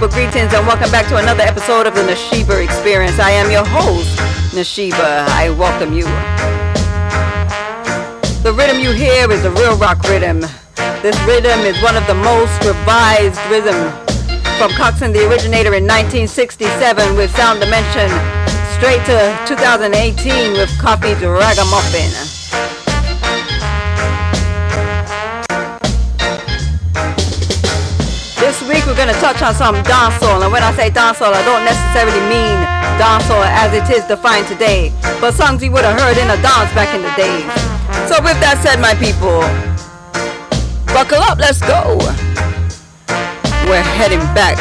people, 0.00 0.16
greetings, 0.16 0.54
and 0.54 0.66
welcome 0.66 0.90
back 0.90 1.06
to 1.08 1.16
another 1.16 1.42
episode 1.42 1.86
of 1.86 1.94
the 1.94 2.00
Nashiba 2.00 2.64
Experience. 2.64 3.18
I 3.18 3.32
am 3.32 3.50
your 3.50 3.66
host, 3.66 4.08
Nashiba. 4.56 5.28
I 5.28 5.50
welcome 5.50 5.92
you. 5.92 6.04
The 8.42 8.50
rhythm 8.56 8.80
you 8.80 8.92
hear 8.92 9.30
is 9.30 9.44
a 9.44 9.50
real 9.50 9.76
rock 9.76 10.02
rhythm. 10.04 10.40
This 11.02 11.18
rhythm 11.28 11.60
is 11.68 11.76
one 11.82 11.96
of 11.96 12.06
the 12.06 12.14
most 12.14 12.64
revised 12.64 13.40
rhythm 13.50 13.76
from 14.56 14.70
Coxsone, 14.72 15.12
the 15.12 15.28
originator 15.28 15.74
in 15.74 15.84
1967 15.84 17.14
with 17.14 17.30
Sound 17.36 17.60
Dimension, 17.60 18.08
straight 18.80 19.04
to 19.04 19.36
2018 19.44 20.52
with 20.52 20.70
Koffee 20.80 21.14
Dragamuffin. 21.16 22.29
we're 28.90 28.96
gonna 28.96 29.20
touch 29.22 29.40
on 29.40 29.54
some 29.54 29.76
dancehall. 29.86 30.42
And 30.42 30.50
when 30.50 30.64
I 30.64 30.74
say 30.74 30.90
dancehall, 30.90 31.30
I 31.32 31.44
don't 31.46 31.64
necessarily 31.64 32.18
mean 32.26 32.58
dancehall 32.98 33.46
as 33.46 33.70
it 33.72 33.86
is 33.94 34.04
defined 34.06 34.48
today, 34.48 34.90
but 35.20 35.32
songs 35.32 35.62
you 35.62 35.70
would 35.70 35.84
have 35.84 35.94
heard 36.00 36.18
in 36.18 36.26
a 36.26 36.34
dance 36.42 36.74
back 36.74 36.90
in 36.92 37.02
the 37.02 37.14
days. 37.14 37.46
So 38.10 38.18
with 38.18 38.34
that 38.42 38.58
said, 38.58 38.82
my 38.82 38.98
people, 38.98 39.46
buckle 40.90 41.22
up, 41.22 41.38
let's 41.38 41.62
go. 41.62 41.98
We're 43.70 43.86
heading 43.94 44.26
back 44.34 44.58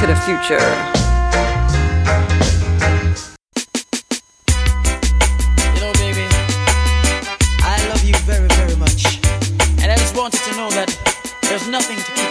to 0.00 0.06
the 0.08 0.16
future. 0.26 0.58
nothing 11.68 11.96
to 11.96 12.12
keep. 12.12 12.25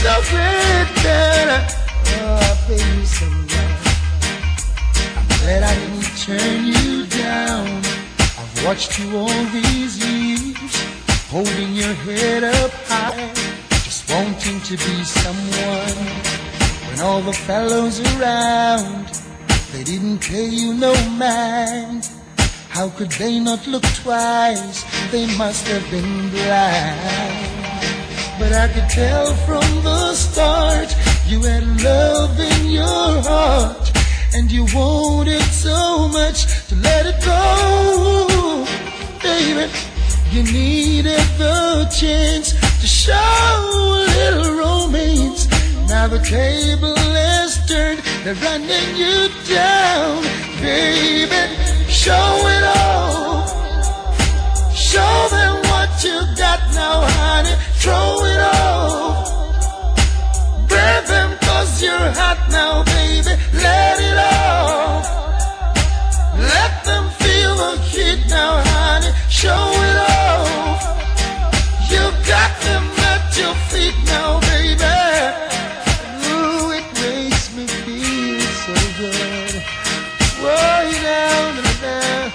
surrender. 0.00 1.66
Oh, 2.22 2.38
I 2.40 2.56
pay 2.66 2.80
you 2.96 3.04
some 3.04 3.46
love. 3.52 3.82
I'm 5.16 5.28
glad 5.40 5.62
I 5.62 5.74
didn't 5.80 6.10
turn 6.26 6.66
you 6.66 7.06
down. 7.06 7.66
I've 8.38 8.64
watched 8.64 8.98
you 8.98 9.16
all 9.16 9.44
these 9.52 9.98
years, 10.04 10.72
holding 11.28 11.74
your 11.74 11.94
head 12.06 12.44
up 12.44 12.72
high, 12.88 13.32
just 13.84 14.10
wanting 14.10 14.60
to 14.62 14.76
be 14.76 15.04
someone. 15.04 16.00
When 16.88 17.00
all 17.00 17.20
the 17.20 17.32
fellows 17.32 18.00
around, 18.14 19.06
they 19.72 19.84
didn't 19.84 20.20
pay 20.20 20.46
you 20.46 20.74
no 20.74 20.94
mind. 21.10 22.08
How 22.68 22.88
could 22.90 23.10
they 23.12 23.38
not 23.38 23.66
look 23.66 23.84
twice? 24.02 24.84
They 25.10 25.26
must 25.36 25.66
have 25.68 25.90
been 25.90 26.30
blind. 26.30 27.59
But 28.40 28.54
I 28.54 28.68
could 28.68 28.88
tell 28.88 29.34
from 29.44 29.84
the 29.84 30.14
start 30.14 30.88
you 31.26 31.42
had 31.42 31.62
love 31.82 32.40
in 32.40 32.70
your 32.70 33.22
heart. 33.22 33.92
And 34.34 34.50
you 34.50 34.64
wanted 34.74 35.42
so 35.42 36.08
much 36.08 36.46
to 36.68 36.74
let 36.76 37.04
it 37.04 37.22
go. 37.22 38.64
Baby, 39.22 39.70
you 40.30 40.42
needed 40.42 41.26
the 41.36 41.86
chance 41.94 42.52
to 42.80 42.86
show 42.86 43.12
a 43.12 44.08
little 44.16 44.56
romance. 44.56 45.46
Now 45.86 46.08
the 46.08 46.20
table 46.20 46.96
is 46.96 47.58
turned, 47.68 48.00
they're 48.24 48.34
running 48.36 48.96
you 48.96 49.28
down. 49.54 50.22
Baby, 50.62 51.42
show 51.88 52.32
it 52.56 52.64
all. 52.78 53.46
Show 54.72 55.28
them 55.28 55.56
what 55.70 55.90
you 56.02 56.18
got 56.36 56.60
now, 56.72 57.02
honey. 57.20 57.69
Throw 57.80 58.24
it 58.24 58.40
off. 58.40 59.28
You're 61.80 62.12
hot 62.12 62.36
now, 62.50 62.84
baby. 62.84 63.32
Let 63.54 63.96
it 64.00 64.18
off. 64.18 65.06
Let 66.36 66.84
them 66.84 67.08
feel 67.20 67.56
the 67.56 67.80
heat 67.88 68.28
now, 68.28 68.60
honey. 68.60 69.12
Show 69.30 69.64
it 69.88 69.96
off. 69.96 70.82
You 71.88 72.04
got 72.28 72.52
them 72.60 72.84
at 73.10 73.32
your 73.40 73.54
feet 73.72 73.96
now, 74.04 74.40
baby. 74.52 74.84
Ooh, 76.28 76.76
it 76.76 76.84
makes 77.00 77.48
me 77.56 77.64
feel 77.66 78.40
so 78.64 78.76
good. 79.00 79.56
Down. 81.80 82.32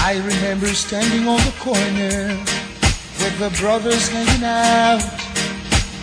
I 0.00 0.16
remember 0.24 0.68
standing 0.68 1.28
on 1.28 1.40
the 1.44 1.52
corner 1.60 2.63
with 3.38 3.52
the 3.52 3.60
brothers 3.60 4.08
hanging 4.08 4.44
out, 4.44 5.02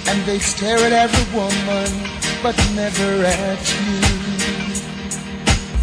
and 0.08 0.22
they'd 0.26 0.42
stare 0.42 0.78
at 0.80 0.92
every 0.92 1.36
woman, 1.36 1.90
but 2.42 2.56
never 2.76 3.24
at 3.26 3.60
you. 3.86 4.02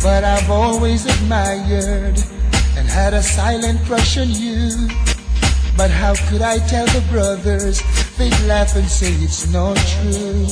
But 0.03 0.25
I've 0.25 0.51
always 0.51 1.07
admired 1.07 2.19
and 2.77 2.89
had 2.89 3.15
a 3.15 3.23
silent 3.23 3.81
crush 3.85 4.19
on 4.19 4.31
you. 4.31 4.89
But 5.77 5.91
how 5.91 6.15
could 6.29 6.43
I 6.43 6.59
tell 6.67 6.87
the 6.87 7.05
brothers? 7.11 7.83
They'd 8.17 8.39
laugh 8.47 8.75
and 8.77 8.89
say 8.89 9.13
it's 9.13 9.51
not 9.53 9.77
true. 9.77 10.47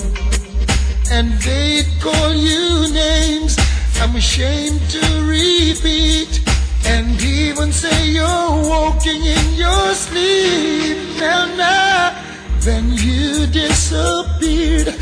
And 1.11 1.33
they'd 1.43 1.87
call 2.01 2.33
you 2.35 2.93
names 2.93 3.57
I'm 4.01 4.15
ashamed 4.17 4.81
to 4.91 5.25
repeat. 5.25 6.46
And 6.95 7.21
even 7.23 7.73
say 7.73 8.09
you're 8.09 8.51
walking 8.73 9.23
in 9.25 9.55
your 9.55 9.95
sleep. 9.95 10.99
Now, 11.19 11.47
now, 11.57 12.23
then 12.61 12.93
you 12.93 13.47
disappeared 13.47 14.95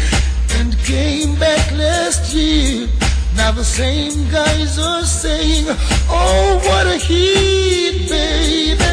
and 0.58 0.78
came 0.78 1.34
back 1.36 1.70
last 1.72 2.34
year. 2.34 2.88
Now 3.36 3.52
the 3.52 3.64
same 3.64 4.30
guys 4.30 4.78
are 4.78 5.02
saying, 5.02 5.66
Oh, 6.08 6.60
what 6.64 6.86
a 6.86 6.96
heat, 6.96 8.08
baby. 8.08 8.84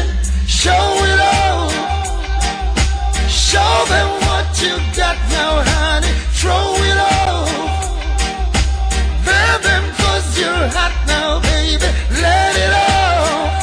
Show 0.46 0.86
it 1.10 1.20
all. 1.34 1.70
Show 3.28 3.74
them 3.88 4.10
what 4.26 4.48
you 4.62 4.74
got 4.96 5.16
now, 5.30 5.62
honey. 5.64 6.12
Throw 6.40 6.74
it. 6.76 6.92
Bear 9.24 9.58
them 9.58 9.91
you're 10.38 10.66
hot 10.76 10.94
now, 11.06 11.40
baby. 11.40 11.88
Let 12.24 12.54
it 12.64 12.72
off. 12.88 13.54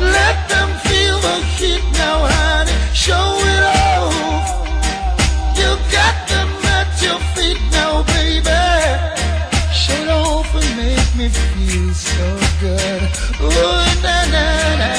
Let 0.00 0.36
them 0.48 0.70
feel 0.86 1.16
the 1.20 1.36
heat 1.56 1.84
now, 2.00 2.18
honey. 2.32 2.76
Show 2.94 3.26
it 3.54 3.64
off. 3.80 4.46
You 5.58 5.70
got 5.96 6.16
them 6.32 6.50
at 6.76 6.88
your 7.02 7.20
feet 7.34 7.60
now, 7.72 8.02
baby. 8.14 8.58
Off 10.10 10.52
and 10.54 10.76
make 10.76 11.10
me 11.14 11.28
feel 11.28 11.94
so 11.94 12.26
good. 12.58 13.02
Ooh, 13.40 14.02
na 14.02 14.16
na 14.34 14.46
na. 14.80 14.92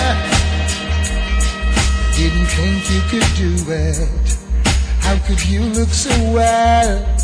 Didn't 2.16 2.48
think 2.56 2.82
you 2.94 3.02
could 3.10 3.30
do 3.36 3.52
it. 3.72 3.98
How 5.02 5.18
could 5.28 5.44
you 5.46 5.62
look 5.64 5.90
so 5.90 6.12
well? 6.32 7.21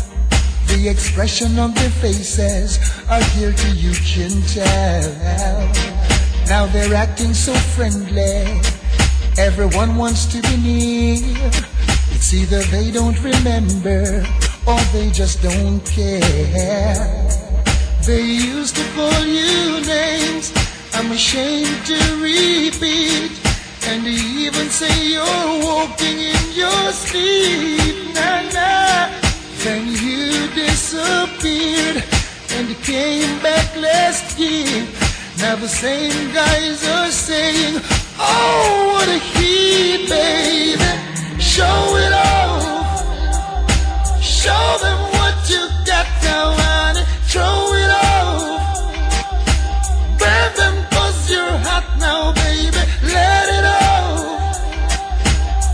The 0.78 0.88
expression 0.88 1.58
on 1.58 1.74
their 1.74 1.90
faces 1.90 2.78
are 3.10 3.20
guilty, 3.36 3.70
you 3.70 3.92
can 4.06 4.30
tell. 4.46 5.74
Now 6.46 6.66
they're 6.66 6.94
acting 6.94 7.34
so 7.34 7.52
friendly. 7.74 8.60
Everyone 9.36 9.96
wants 9.96 10.26
to 10.26 10.40
be 10.40 10.56
near. 10.56 11.50
It's 12.14 12.32
either 12.32 12.62
they 12.70 12.92
don't 12.92 13.20
remember 13.24 14.24
or 14.68 14.78
they 14.92 15.10
just 15.10 15.42
don't 15.42 15.80
care. 15.84 17.02
They 18.06 18.22
used 18.22 18.76
to 18.76 18.84
call 18.94 19.24
you 19.24 19.84
names 19.84 20.52
I'm 20.94 21.10
ashamed 21.10 21.86
to 21.86 21.98
repeat. 22.22 23.32
And 23.88 24.06
even 24.06 24.68
say 24.70 24.94
you're 25.10 25.58
walking 25.60 26.18
in 26.20 26.44
your 26.54 26.92
sleep. 26.92 28.14
Nah, 28.14 28.42
nah. 28.54 29.10
Then 29.64 29.88
you 29.88 30.37
disappeared 30.90 32.02
and 32.56 32.74
came 32.82 33.38
back 33.42 33.76
last 33.76 34.38
year. 34.38 34.86
Now 35.36 35.56
the 35.56 35.68
same 35.68 36.32
guys 36.32 36.82
are 36.88 37.10
saying, 37.10 37.82
Oh, 38.18 38.92
what 38.94 39.06
a 39.08 39.18
heat, 39.18 40.08
baby. 40.08 40.90
Show 41.38 41.96
it 42.04 42.12
off. 42.12 43.02
Show 44.22 44.76
them 44.80 45.00
what 45.18 45.36
you 45.50 45.68
got 45.84 46.08
now, 46.24 46.56
honey. 46.56 47.04
Throw 47.28 47.74
it 47.84 47.90
off. 48.08 48.40
Burn 50.18 50.50
them 50.56 50.76
cause 50.90 51.30
you're 51.30 51.58
hot 51.68 51.84
now, 52.00 52.32
baby. 52.32 52.82
Let 53.12 53.46
it 53.58 53.66
off. 53.84 54.20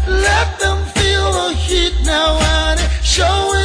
Let 0.09 0.59
them 0.59 0.85
feel 0.97 1.31
the 1.33 1.55
heat 1.55 1.95
now, 2.05 2.35
honey. 2.41 2.83
Show 3.03 3.55
it 3.63 3.64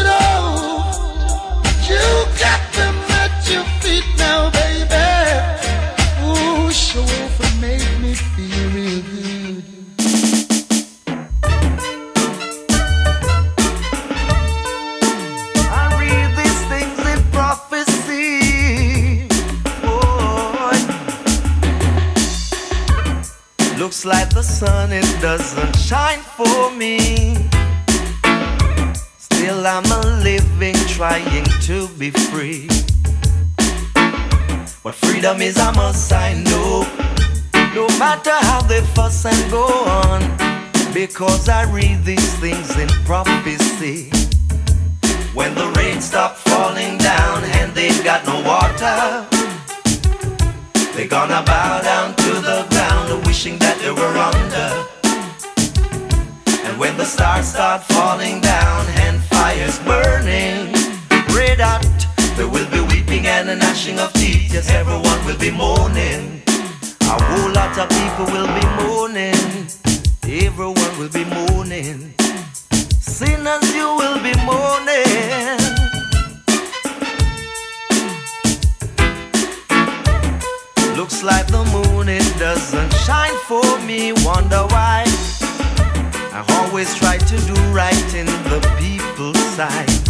to 31.70 31.88
be 32.00 32.10
free. 32.10 32.68
What 34.82 34.96
freedom 34.96 35.40
is, 35.40 35.56
I 35.60 35.72
must 35.76 36.12
I 36.12 36.34
know. 36.34 36.82
No 37.76 37.86
matter 38.00 38.34
how 38.50 38.62
they 38.64 38.82
fuss 38.96 39.24
and 39.24 39.52
go 39.52 39.68
on, 40.02 40.20
because 40.96 41.48
I 41.48 41.72
read 41.72 42.04
these 42.04 42.34
things 42.40 42.76
in 42.76 42.90
prophecy. 43.06 44.10
When 45.36 45.54
the 45.54 45.68
rain 45.78 46.02
stops 46.02 46.42
falling 46.42 46.98
down 46.98 47.44
and 47.60 47.72
they've 47.76 48.04
got 48.04 48.26
no 48.26 48.42
water, 48.42 49.28
they're 50.96 51.14
gonna 51.20 51.44
bow 51.46 51.82
down 51.84 52.16
to 52.16 52.32
the 52.50 52.66
ground, 52.72 53.28
wishing 53.28 53.60
that 53.60 53.78
they 53.78 53.92
were 53.92 54.18
under. 54.34 54.70
And 56.66 56.80
when 56.80 56.98
the 56.98 57.06
stars 57.06 57.48
start 57.48 57.84
falling 57.84 58.42
down 58.42 58.88
and 59.06 59.22
fires 59.26 59.78
burning, 59.86 60.78
red 61.36 61.59
hot, 61.59 61.86
there 62.36 62.48
will 62.48 62.69
be 62.71 62.81
weeping 62.81 63.27
and 63.27 63.50
a 63.50 63.55
gnashing 63.55 64.00
of 64.00 64.12
teeth. 64.13 64.53
Yes, 64.53 64.69
everyone 64.69 65.25
will 65.25 65.38
be 65.38 65.51
mourning. 65.51 66.41
A 67.01 67.17
whole 67.24 67.51
lot 67.51 67.77
of 67.77 67.89
people 67.89 68.25
will 68.33 68.51
be 68.59 68.65
mourning. 68.83 69.67
Everyone 70.24 70.93
will 71.00 71.09
be 71.09 71.25
mourning. 71.25 72.13
Sinners, 73.00 73.75
you 73.75 73.88
will 74.00 74.19
be 74.21 74.33
mourning. 74.45 75.57
Looks 80.95 81.24
like 81.24 81.48
the 81.48 81.63
moon, 81.74 82.09
it 82.09 82.38
doesn't 82.38 82.93
shine 83.05 83.38
for 83.48 83.79
me. 83.79 84.13
Wonder 84.24 84.63
why? 84.67 85.05
I 86.31 86.45
always 86.59 86.93
try 86.95 87.17
to 87.17 87.38
do 87.48 87.55
right 87.74 88.13
in 88.13 88.25
the 88.25 88.59
people's 88.79 89.39
sight. 89.55 90.09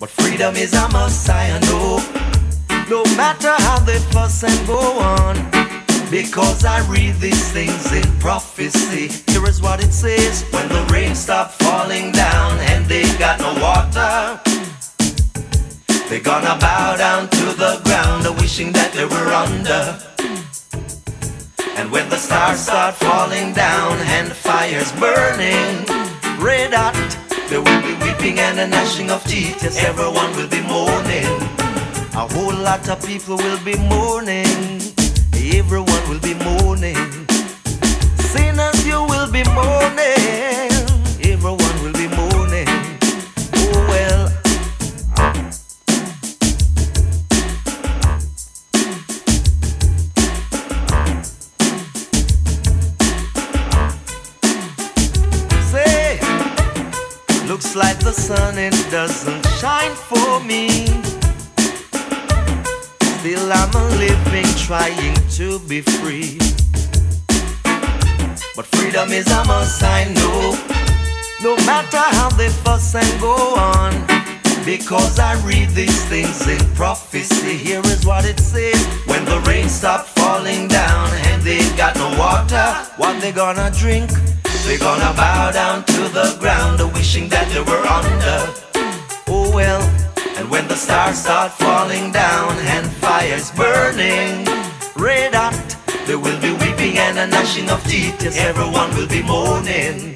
But 0.00 0.10
freedom 0.10 0.54
is 0.54 0.74
a 0.74 0.88
must, 0.90 1.28
I 1.28 1.58
know. 1.66 1.98
No 2.88 3.02
matter 3.16 3.52
how 3.64 3.80
they 3.80 3.98
fuss 3.98 4.44
and 4.44 4.66
go 4.66 4.78
on. 4.78 5.34
Because 6.08 6.64
I 6.64 6.86
read 6.88 7.16
these 7.16 7.50
things 7.52 7.92
in 7.92 8.06
prophecy. 8.20 9.08
Here 9.32 9.44
is 9.46 9.60
what 9.60 9.82
it 9.82 9.92
says 9.92 10.44
when 10.52 10.68
the 10.68 10.88
rain 10.92 11.16
stopped 11.16 11.60
falling 11.62 12.12
down 12.12 12.58
and 12.70 12.86
they 12.86 13.02
got 13.18 13.40
no 13.40 13.52
water. 13.60 14.40
They're 16.08 16.20
gonna 16.20 16.56
bow 16.60 16.96
down 16.96 17.28
to 17.28 17.44
the 17.52 17.80
ground, 17.84 18.24
wishing 18.40 18.72
that 18.72 18.92
they 18.92 19.04
were 19.04 19.30
under. 19.34 19.98
And 21.76 21.90
when 21.90 22.08
the 22.08 22.16
stars 22.16 22.60
start 22.60 22.94
falling 22.94 23.52
down 23.52 23.98
and 24.16 24.28
the 24.28 24.34
fires 24.34 24.92
burning, 24.92 25.84
red 26.40 26.72
hot, 26.72 27.17
there 27.48 27.62
will 27.62 27.82
be 27.82 27.94
weeping 28.04 28.38
and 28.38 28.60
a 28.60 28.66
gnashing 28.66 29.10
of 29.10 29.24
teeth. 29.24 29.62
Yes, 29.62 29.82
everyone 29.84 30.30
will 30.36 30.48
be 30.48 30.60
mourning. 30.62 31.24
A 32.14 32.26
whole 32.34 32.54
lot 32.54 32.88
of 32.88 33.04
people 33.06 33.36
will 33.36 33.62
be 33.64 33.76
mourning. 33.76 34.80
Everyone 35.54 36.08
will 36.08 36.20
be 36.20 36.34
mourning. 36.34 36.96
Sinners, 38.18 38.86
you 38.86 39.02
will 39.02 39.30
be 39.32 39.42
mourning. 39.44 40.67
The 58.08 58.14
sun 58.14 58.56
it 58.56 58.72
doesn't 58.90 59.46
shine 59.60 59.94
for 59.94 60.40
me. 60.40 60.86
Still 63.18 63.52
I'm 63.52 63.74
a 63.74 63.84
living, 63.98 64.48
trying 64.56 65.14
to 65.36 65.58
be 65.68 65.82
free. 65.82 66.38
But 68.56 68.64
freedom 68.76 69.10
is 69.10 69.30
a 69.30 69.44
must, 69.44 69.82
I 69.82 70.04
know. 70.16 70.56
No 71.42 71.54
matter 71.66 72.04
how 72.16 72.30
they 72.30 72.48
fuss 72.48 72.94
and 72.94 73.20
go 73.20 73.36
on. 73.56 73.92
Because 74.64 75.18
I 75.18 75.34
read 75.46 75.68
these 75.70 76.02
things 76.06 76.48
in 76.48 76.64
prophecy. 76.74 77.58
Here 77.58 77.82
is 77.84 78.06
what 78.06 78.24
it 78.24 78.40
says. 78.40 78.82
When 79.04 79.26
the 79.26 79.38
rain 79.40 79.68
stopped 79.68 80.08
falling 80.18 80.66
down 80.68 81.10
and 81.28 81.42
they 81.42 81.60
got 81.76 81.94
no 81.96 82.08
water, 82.18 82.68
what 82.96 83.20
they 83.20 83.32
gonna 83.32 83.70
drink? 83.70 84.10
They 84.68 84.76
gonna 84.76 85.14
bow 85.16 85.50
down 85.50 85.82
to 85.86 86.00
the 86.12 86.36
ground, 86.38 86.78
wishing 86.92 87.30
that 87.30 87.48
they 87.54 87.62
were 87.62 87.84
under. 87.88 88.52
Oh 89.26 89.50
well, 89.50 89.80
and 90.36 90.50
when 90.50 90.68
the 90.68 90.74
stars 90.74 91.16
start 91.16 91.52
falling 91.52 92.12
down 92.12 92.52
and 92.74 92.86
fires 93.00 93.50
burning, 93.52 94.44
red 94.94 95.34
hot, 95.34 95.56
there 96.06 96.18
will 96.18 96.38
be 96.42 96.52
weeping 96.52 96.98
and 96.98 97.18
a 97.18 97.26
gnashing 97.26 97.70
of 97.70 97.82
teeth. 97.84 98.22
Yes, 98.22 98.36
everyone 98.36 98.94
will 98.94 99.08
be 99.08 99.22
mourning. 99.22 100.14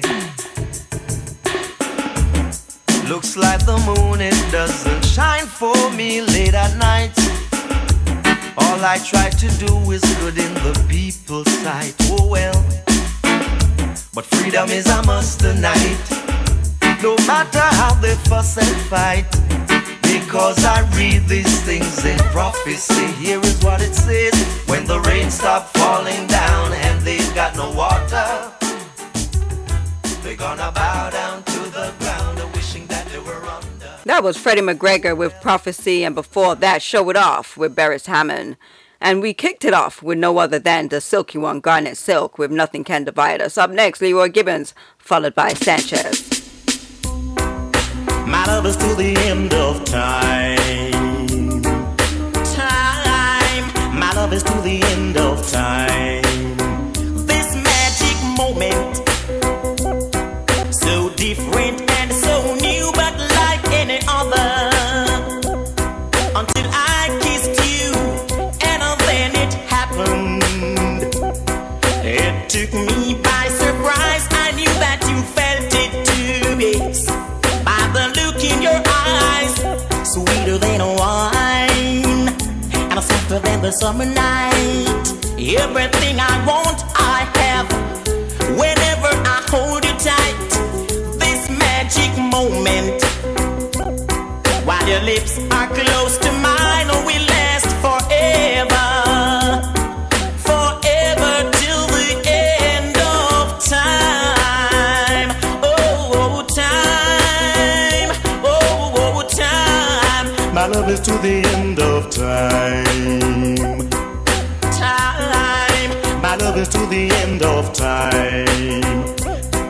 Looks 3.09 3.35
like 3.35 3.65
the 3.65 3.81
moon, 3.89 4.21
it 4.21 4.37
doesn't 4.51 5.03
shine 5.03 5.47
for 5.47 5.75
me 5.93 6.21
late 6.21 6.53
at 6.53 6.77
night. 6.77 7.17
All 8.55 8.79
I 8.85 8.99
try 8.99 9.31
to 9.31 9.47
do 9.57 9.91
is 9.91 10.03
good 10.21 10.37
in 10.37 10.53
the 10.61 10.73
people's 10.87 11.51
sight. 11.63 11.95
Oh 12.11 12.27
well, 12.27 12.53
but 14.13 14.25
freedom 14.25 14.69
is 14.69 14.87
a 14.87 15.01
must 15.03 15.39
tonight. 15.39 15.97
No 17.01 17.15
matter 17.27 17.59
how 17.59 17.93
they 17.95 18.15
fuss 18.29 18.57
and 18.57 18.81
fight. 18.87 19.25
Because 20.03 20.63
I 20.63 20.81
read 20.95 21.27
these 21.27 21.61
things 21.63 22.05
in 22.05 22.17
prophecy. 22.31 23.07
Here 23.13 23.39
is 23.39 23.61
what 23.63 23.81
it 23.81 23.95
says 23.95 24.33
when 24.67 24.85
the 24.85 24.99
rain 25.01 25.31
stopped 25.31 25.75
falling 25.77 26.27
down 26.27 26.71
and 26.73 27.01
they've 27.01 27.33
got 27.33 27.55
no 27.55 27.71
water. 27.71 28.51
They're 30.21 30.37
gonna 30.37 30.71
bow 30.71 31.09
down 31.09 31.43
to 31.43 31.59
the 31.71 31.93
ground, 31.99 32.53
wishing 32.53 32.85
that 32.87 33.07
they 33.07 33.19
were 33.19 33.43
under. 33.43 33.97
That 34.05 34.23
was 34.23 34.37
Freddie 34.37 34.61
McGregor 34.61 35.17
with 35.17 35.33
Prophecy, 35.41 36.03
and 36.03 36.13
before 36.15 36.55
that, 36.55 36.81
Show 36.81 37.09
It 37.09 37.17
Off 37.17 37.57
with 37.57 37.75
Beres 37.75 38.05
Hammond. 38.05 38.57
And 39.03 39.21
we 39.21 39.33
kicked 39.33 39.65
it 39.65 39.73
off 39.73 40.01
with 40.01 40.17
no 40.17 40.37
other 40.37 40.59
than 40.59 40.87
the 40.87 41.01
silky 41.01 41.37
one, 41.37 41.59
Garnet 41.59 41.97
Silk, 41.97 42.37
with 42.37 42.51
Nothing 42.51 42.85
Can 42.85 43.03
Divide 43.03 43.41
Us. 43.41 43.57
Up 43.57 43.69
next, 43.69 43.99
Leroy 43.99 44.29
Gibbons, 44.29 44.73
followed 44.97 45.35
by 45.35 45.49
Sanchez. 45.49 46.29
My 48.25 48.45
love 48.47 48.65
is 48.65 48.77
to 48.77 48.95
the 48.95 49.13
end 49.17 49.53
of 49.53 49.83
time. 49.83 51.61
Time. 52.55 53.99
My 53.99 54.13
love 54.15 54.31
is 54.31 54.41
to 54.43 54.61
the 54.61 54.81
end 54.81 55.17
of 55.17 55.51
time. 55.51 56.22
Summer 83.73 84.05
night. 84.05 84.87
Everything 85.39 86.19
I 86.19 86.33
want, 86.45 86.79
I 86.95 87.19
have. 87.39 87.67
Whenever 88.61 89.11
I 89.35 89.37
hold 89.49 89.83
you 89.83 89.95
tight, 90.09 90.37
this 91.19 91.49
magic 91.49 92.11
moment, 92.35 93.01
while 94.67 94.87
your 94.87 95.01
lips 95.01 95.39
are 95.51 95.67
close 95.67 96.17
to 96.19 96.31
mine, 96.47 96.87
oh, 96.93 97.03
will 97.07 97.21
last 97.25 97.32
Is 110.85 110.99
to 110.99 111.17
the 111.19 111.41
end 111.55 111.79
of 111.79 112.09
time. 112.11 113.55
Time. 114.61 116.21
My 116.21 116.35
love 116.35 116.57
is 116.57 116.67
to 116.67 116.85
the 116.87 117.09
end 117.23 117.41
of 117.41 117.73
time. 117.73 118.45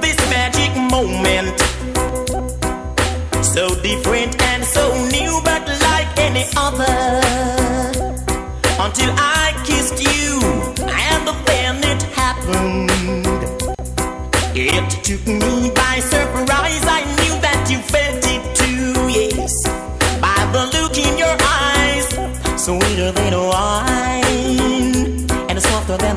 This 0.02 0.18
magic 0.30 0.76
moment. 0.76 1.58
So 3.46 3.70
different 3.82 4.42
and 4.42 4.66
so 4.66 4.92
new, 5.12 5.40
but 5.46 5.66
like 5.88 6.18
any 6.18 6.46
other 6.58 6.84
until 8.82 9.14
I 9.16 9.54
kissed 9.66 10.02
you, 10.02 10.42
and 10.82 11.28
then 11.48 11.84
it 11.84 12.02
happened. 12.18 12.90
It 14.56 14.90
took 15.04 15.26
me 15.28 15.72
by 15.74 16.00
surprise. 16.00 16.84
I 16.86 17.23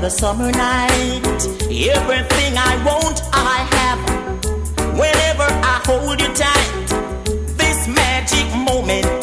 the 0.07 0.11
summer 0.11 0.53
night. 0.53 1.27
Everything 1.97 2.53
I 2.57 2.75
want, 2.87 3.23
I 3.33 3.59
have. 3.77 4.01
Whenever 5.03 5.49
I 5.73 5.77
hold 5.85 6.21
you 6.21 6.31
tight, 6.33 6.87
this 7.61 7.89
magic 7.89 8.47
moment. 8.69 9.19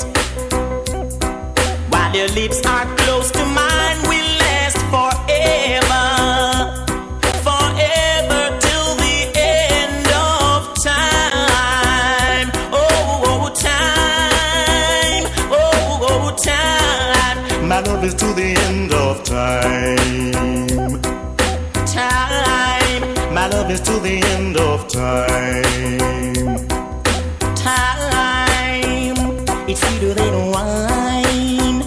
While 1.90 2.14
your 2.14 2.28
lips 2.40 2.60
are 2.66 2.86
close 2.98 3.32
to 3.32 3.46
mine 3.60 4.00
will 4.10 4.32
last 4.44 4.80
forever. 4.94 6.06
Forever 7.48 8.44
till 8.66 8.90
the 9.04 9.18
end 9.56 10.08
of 10.32 10.60
time. 10.92 12.48
Oh, 12.82 13.30
oh 13.30 13.46
time. 13.72 15.24
Oh, 15.50 16.10
oh 16.10 16.36
time. 16.36 17.70
My 17.70 17.80
love 17.80 18.04
is 18.04 18.16
to 18.16 18.28
the 18.34 18.50
end 18.68 18.92
of 18.94 19.24
time 19.24 20.63
is 23.74 23.82
to 23.82 24.00
the 24.08 24.18
end 24.36 24.56
of 24.58 24.88
time 24.88 25.64
time. 27.56 29.18
It's 29.68 29.82
sweeter 29.82 30.14
than 30.14 30.36
wine 30.52 31.82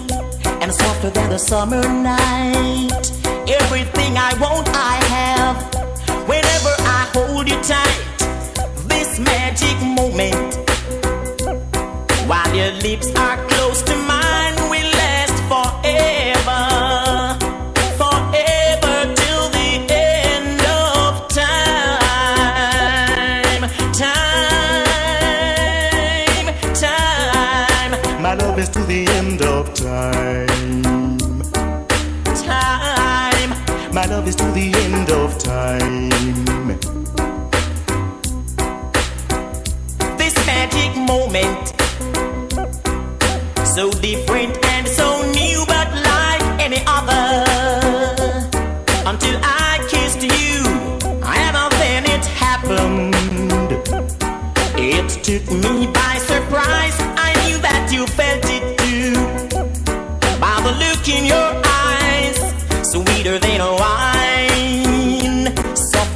and 0.61 0.73
softer 0.73 1.11
than 1.17 1.29
the 1.29 1.39
summer 1.39 1.83
night. 2.11 3.05
Everything 3.59 4.17
I 4.17 4.31
want, 4.43 4.67
I 4.91 4.95
have. 5.15 5.57
Whenever 6.31 6.73
I 6.97 7.01
hold 7.15 7.47
you 7.51 7.59
tight, 7.73 8.01
this 8.91 9.09
magic 9.19 9.77
moment, 9.99 10.49
while 12.29 12.53
your 12.53 12.73
lips 12.87 13.09
are 13.15 13.37
close 13.47 13.66
time. 35.57 36.09
This 40.19 40.35
magic 40.45 40.91
moment, 41.11 41.63
so 43.65 43.89
different 43.89 44.16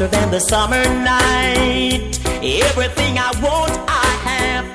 softer 0.01 0.17
than 0.17 0.31
the 0.31 0.39
summer 0.39 0.83
night. 0.83 2.19
Everything 2.41 3.17
I 3.17 3.31
want, 3.41 3.73
I 3.87 4.07
have. 4.29 4.65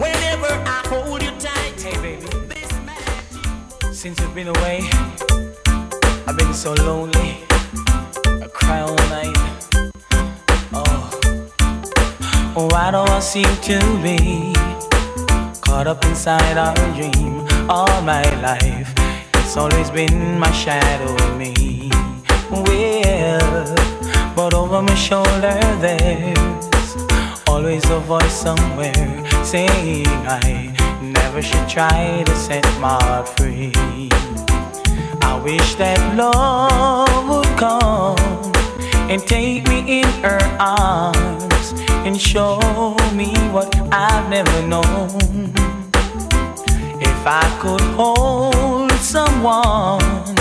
Whenever 0.00 0.52
I 0.66 0.82
hold 0.88 1.22
you 1.22 1.30
tight, 1.38 1.80
Hey, 1.80 1.96
baby. 2.02 2.26
this 2.48 2.70
magic. 2.84 3.94
Since 3.94 4.20
you've 4.20 4.34
been 4.34 4.48
away, 4.48 4.80
I've 6.26 6.36
been 6.36 6.52
so 6.52 6.74
lonely. 6.74 7.44
I 8.26 8.48
cry 8.52 8.80
all 8.80 8.96
night. 9.16 9.36
Oh, 10.72 11.20
oh 12.56 12.68
why 12.70 12.90
do 12.90 12.98
I 12.98 13.20
seem 13.20 13.52
to 13.70 13.78
be 14.02 14.54
caught 15.60 15.86
up 15.86 16.04
inside 16.04 16.56
our 16.58 16.74
dream 16.94 17.46
all 17.68 18.02
my 18.02 18.24
life? 18.42 18.92
It's 19.34 19.56
always 19.56 19.90
been 19.90 20.38
my 20.38 20.50
shadow 20.52 21.14
me. 21.36 21.90
Well, 22.50 23.87
but 24.38 24.54
over 24.54 24.80
my 24.80 24.94
shoulder 24.94 25.58
there's 25.80 26.96
always 27.48 27.84
a 27.90 27.98
voice 27.98 28.32
somewhere 28.32 28.94
saying 29.42 30.06
I 30.06 30.72
never 31.02 31.42
should 31.42 31.68
try 31.68 32.22
to 32.24 32.36
set 32.36 32.64
my 32.78 33.02
heart 33.02 33.28
free. 33.30 33.72
I 35.22 35.40
wish 35.42 35.74
that 35.74 35.98
love 36.14 37.28
would 37.28 37.52
come 37.58 38.52
and 39.10 39.20
take 39.26 39.66
me 39.66 40.02
in 40.02 40.08
her 40.22 40.38
arms 40.60 41.72
and 42.06 42.16
show 42.16 42.60
me 43.14 43.34
what 43.50 43.74
I've 43.90 44.30
never 44.30 44.58
known. 44.68 45.50
If 47.10 47.20
I 47.26 47.44
could 47.60 47.86
hold 47.98 48.92
someone 49.00 50.36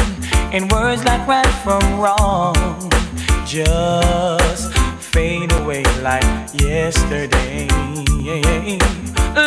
in 0.53 0.67
words 0.67 1.03
like 1.03 1.27
right 1.27 1.55
from 1.65 1.99
wrong, 1.99 2.76
just 3.47 4.73
fade 4.99 5.51
away 5.53 5.81
like 6.03 6.23
yesterday. 6.53 7.65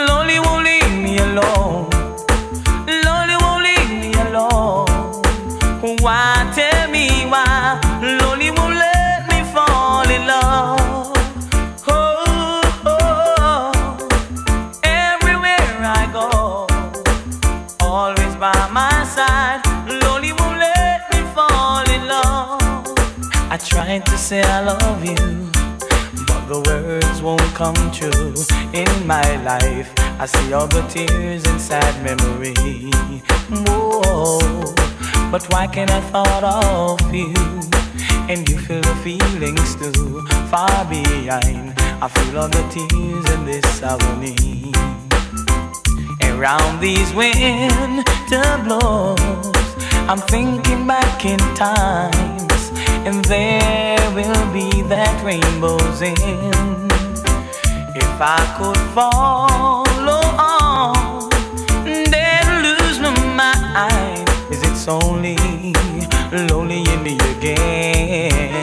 Lonely 0.09 0.39
won't 0.41 0.65
leave 0.65 0.95
me 1.03 1.19
alone. 1.19 1.91
Lonely 3.05 3.37
won't 3.43 3.63
leave 3.63 3.91
me 4.01 4.13
alone. 4.15 4.87
Why 6.01 6.51
tell 6.55 6.91
me 6.91 7.27
why? 7.27 7.90
I 23.53 23.57
tried 23.57 24.07
to 24.07 24.17
say 24.17 24.43
I 24.43 24.61
love 24.63 25.05
you, 25.05 25.51
but 26.25 26.47
the 26.47 26.63
words 26.67 27.21
won't 27.21 27.43
come 27.55 27.75
true 27.91 28.33
in 28.73 29.07
my 29.09 29.43
life. 29.43 29.93
I 30.21 30.27
see 30.27 30.53
all 30.53 30.69
the 30.69 30.83
tears 30.83 31.45
and 31.47 31.61
sad 31.61 31.95
memory. 32.05 32.55
Whoa, 33.67 34.39
but 35.33 35.45
why 35.53 35.67
can't 35.67 35.91
I 35.91 36.01
thought 36.13 36.45
of 36.45 37.13
you? 37.13 37.35
And 38.31 38.49
you 38.49 38.57
feel 38.57 38.83
the 38.83 38.95
feelings 39.03 39.75
too 39.75 40.25
far 40.49 40.85
behind. 40.85 41.75
I 42.01 42.07
feel 42.07 42.39
all 42.39 42.49
the 42.49 42.63
tears 42.71 43.27
in 43.35 43.45
this 43.47 43.83
agony. 43.83 44.73
Around 46.23 46.81
these 46.81 47.13
winter 47.13 48.63
blows, 48.63 49.75
I'm 50.09 50.21
thinking 50.21 50.87
back 50.87 51.25
in 51.25 51.41
times, 51.57 52.47
and 53.07 53.25
there 53.25 54.11
will 54.15 54.53
be 54.53 54.83
that 54.83 55.23
rainbows 55.25 56.03
end. 56.03 56.93
If 57.97 58.21
I 58.21 58.41
could 58.59 58.77
follow 58.95 60.23
on, 60.37 61.31
then 61.85 62.63
lose 62.63 62.99
my 63.01 63.15
mind. 63.33 64.29
Is 64.51 64.63
it 64.63 64.89
only 64.89 65.37
lonely 66.33 66.83
in 66.93 67.03
me 67.03 67.19
again? 67.37 68.61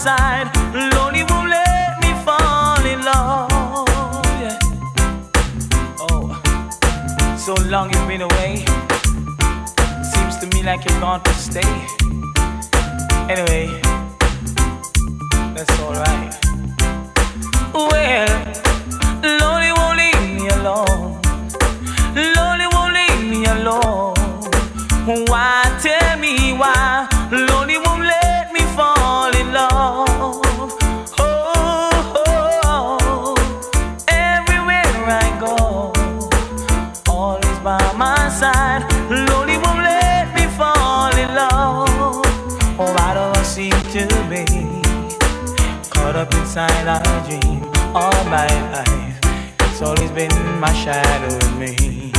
Side. 0.00 0.48
Lonely 0.94 1.24
won't 1.24 1.50
let 1.50 2.00
me 2.00 2.10
fall 2.24 2.82
in 2.86 3.04
love. 3.04 3.84
Yeah. 4.40 4.58
Oh, 6.00 6.26
so 7.36 7.52
long 7.68 7.92
you've 7.92 8.08
been 8.08 8.22
away. 8.22 8.64
Seems 10.12 10.38
to 10.40 10.46
me 10.54 10.62
like 10.62 10.88
you're 10.88 11.00
gone 11.00 11.22
to 11.22 11.34
stay. 11.34 11.74
Anyway, 13.28 13.66
that's 15.54 15.78
alright. 15.80 16.32
Well, 17.74 18.32
lonely 19.40 19.72
won't 19.78 19.98
leave 19.98 20.22
me 20.40 20.48
alone. 20.48 21.09
Been 50.14 50.60
my 50.60 50.72
shadow 50.72 51.34
in 51.46 51.58
me. 51.58 52.12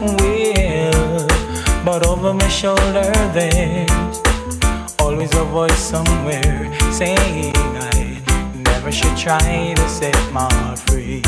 Well, 0.00 1.26
but 1.84 2.06
over 2.06 2.34
my 2.34 2.48
shoulder 2.48 3.12
there's 3.32 4.20
always 4.98 5.34
a 5.34 5.44
voice 5.44 5.78
somewhere 5.78 6.70
saying 6.92 7.52
I 7.56 8.22
never 8.54 8.92
should 8.92 9.16
try 9.16 9.74
to 9.74 9.88
set 9.88 10.16
my 10.32 10.52
heart 10.54 10.78
free. 10.80 11.22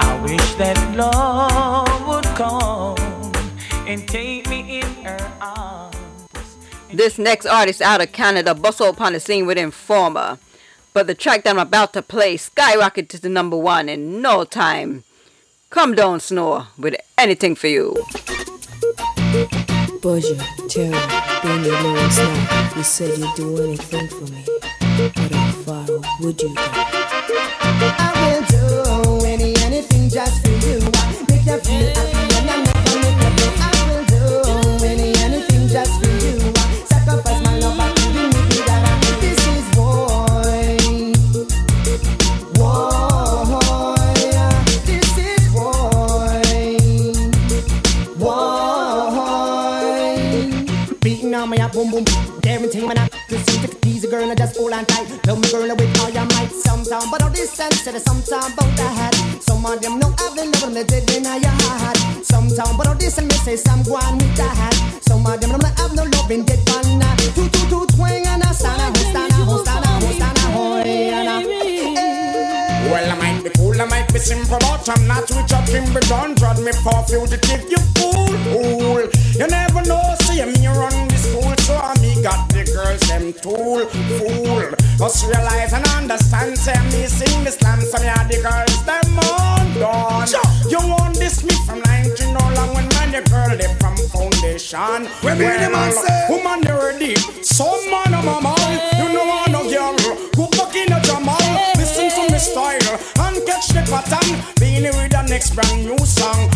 I 0.00 0.20
wish 0.22 0.54
that 0.54 0.78
love 0.96 2.06
would 2.06 2.26
come 2.36 2.96
and 3.86 4.06
take 4.06 4.48
me 4.48 4.80
in 4.80 4.86
her 5.04 5.32
arms. 5.40 6.56
This 6.92 7.18
next 7.18 7.46
artist 7.46 7.80
out 7.80 8.00
of 8.02 8.12
Canada 8.12 8.54
bustled 8.54 8.94
upon 8.94 9.12
the 9.14 9.20
scene 9.20 9.46
with 9.46 9.58
Informer. 9.58 10.38
But 10.92 11.06
the 11.06 11.14
track 11.14 11.44
that 11.44 11.50
I'm 11.50 11.58
about 11.58 11.92
to 11.92 12.02
play 12.02 12.36
skyrocketed 12.36 13.08
to 13.10 13.20
the 13.20 13.28
number 13.28 13.56
one 13.56 13.88
in 13.88 14.20
no 14.22 14.44
time. 14.44 15.04
Come 15.70 15.94
down, 15.94 16.20
Snow, 16.20 16.66
with 16.78 16.96
anything 17.16 17.54
for 17.54 17.68
you. 17.68 17.94
Buzzure, 20.00 20.38
terror, 20.68 21.42
being 21.42 21.64
your 21.64 21.82
lowest 21.82 22.18
now. 22.18 22.72
You 22.76 22.82
said 22.82 23.18
you'd 23.18 23.34
do 23.36 23.62
anything 23.62 24.08
for 24.08 24.32
me. 24.32 24.44
But 25.14 25.32
how 25.32 25.52
far 25.62 25.86
would 26.20 26.40
you 26.40 26.54
go? 26.54 27.27
This 57.48 57.56
sense, 57.56 57.80
said 57.80 57.96
sometime 58.02 58.52
about 58.52 58.76
that. 58.76 59.40
Some 59.40 59.64
of 59.64 59.80
them 59.80 59.98
know 59.98 60.12
I've 60.20 60.36
been 60.36 60.52
loving 60.52 60.74
me 60.74 60.84
dead 60.84 61.08
in 61.16 61.24
your 61.24 61.56
heart. 61.64 61.96
Sometime, 62.20 62.76
but 62.76 62.88
all 62.88 62.94
this 62.94 63.16
and 63.16 63.26
me 63.26 63.34
say 63.40 63.56
some 63.56 63.82
go 63.84 63.96
on 63.96 64.18
with 64.18 64.36
that. 64.36 65.00
Some 65.00 65.24
of 65.24 65.40
them 65.40 65.56
know 65.56 65.72
I've 65.80 65.94
no 65.96 66.04
loving 66.04 66.44
dead 66.44 66.60
pan. 66.66 67.00
Two 67.32 67.48
two 67.48 67.64
two 67.72 67.86
twang 67.96 68.26
and 68.26 68.44
a 68.44 68.52
stand 68.52 68.96
a 68.96 69.00
stand 69.00 69.32
a 69.32 69.64
stand 69.64 69.80
a 69.80 70.12
stand 70.12 70.38
a 70.38 70.46
hoy. 70.52 71.08
Well, 72.92 73.12
I 73.12 73.16
might 73.16 73.42
be 73.42 73.50
cool, 73.56 73.80
I 73.80 73.84
might 73.86 74.12
be 74.12 74.18
simple, 74.18 74.58
but 74.60 74.86
I'm 74.86 75.06
not 75.06 75.30
with 75.32 75.48
your 75.48 75.64
Kimber 75.64 76.00
John. 76.04 76.34
Drod 76.34 76.60
me 76.60 76.72
for 76.84 77.00
fugitive, 77.08 77.64
you 77.70 77.80
fool, 77.96 78.28
fool. 78.52 79.08
You 79.40 79.46
never 79.48 79.80
know, 79.88 80.04
see 80.28 80.44
me 80.44 80.66
run 80.68 81.08
got 82.22 82.48
the 82.50 82.64
girls, 82.64 83.00
them 83.08 83.32
tool, 83.32 83.84
fool. 84.18 84.64
Just 84.98 85.26
realize 85.26 85.72
and 85.72 85.86
understand, 85.94 86.58
say 86.58 86.74
me 86.90 87.06
sing 87.06 87.44
this 87.44 87.56
slam, 87.56 87.80
so 87.80 87.98
me 88.00 88.08
are 88.08 88.24
the 88.26 88.38
girls, 88.42 88.84
them 88.84 89.18
on 89.18 89.66
done. 89.78 90.28
You 90.68 90.78
want 90.78 91.16
this 91.16 91.44
me 91.44 91.54
from 91.66 91.80
19 91.82 92.34
no 92.34 92.40
long 92.54 92.74
when 92.74 92.88
man, 92.98 93.12
the 93.12 93.22
girl, 93.30 93.50
they 93.56 93.70
from 93.78 93.96
foundation. 94.10 95.06
When 95.22 95.38
me 95.38 95.44
the 95.46 95.70
man 95.70 95.92
say- 95.92 96.26
woman, 96.28 96.62
you 96.66 96.74
ready? 96.74 97.14
Some 97.42 97.90
man, 97.90 98.14
a 98.14 98.22
man, 98.22 98.72
you 98.98 99.08
know 99.14 99.26
I 99.30 99.46
no 99.50 99.62
girl. 99.70 99.96
Go 100.34 100.46
back 100.56 100.74
in 100.74 100.92
a 100.92 101.00
Jamal, 101.02 101.38
listen 101.76 102.10
to 102.10 102.32
me 102.32 102.38
style 102.38 102.98
and 103.24 103.36
catch 103.46 103.68
the 103.68 103.82
pattern. 103.90 104.38
Beenie 104.60 104.90
with 104.90 105.10
the 105.10 105.22
next 105.22 105.54
brand 105.54 105.84
new 105.84 105.98
song. 106.06 106.50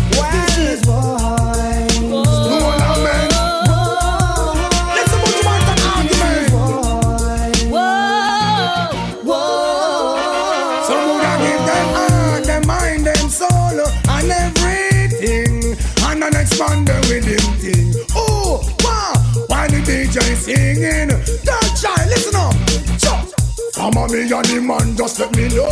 A 24.03 24.09
me 24.11 24.23
and 24.23 24.45
the 24.47 24.61
man, 24.61 24.97
just 24.97 25.21
let 25.21 25.31
me 25.37 25.47
know. 25.55 25.69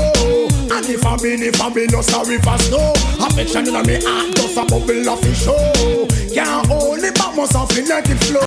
And 0.71 0.87
if 0.87 1.05
I 1.05 1.17
mean, 1.19 1.43
if 1.43 1.61
I 1.61 1.69
be 1.75 1.87
no 1.91 2.01
sorry 2.01 2.39
for 2.39 2.57
snow, 2.63 2.93
affection 3.19 3.67
in 3.67 3.75
me 3.87 3.99
heart, 4.07 4.35
just 4.37 4.57
a 4.57 4.63
bubble 4.71 5.09
of 5.11 5.19
a 5.19 5.35
show. 5.35 5.51
Oh. 5.83 6.07
Can't 6.33 6.67
hold 6.67 7.03
it 7.03 7.15
back, 7.17 7.35
must 7.35 7.55
have 7.59 7.71
let 7.89 8.07
it 8.09 8.19
flow. 8.23 8.39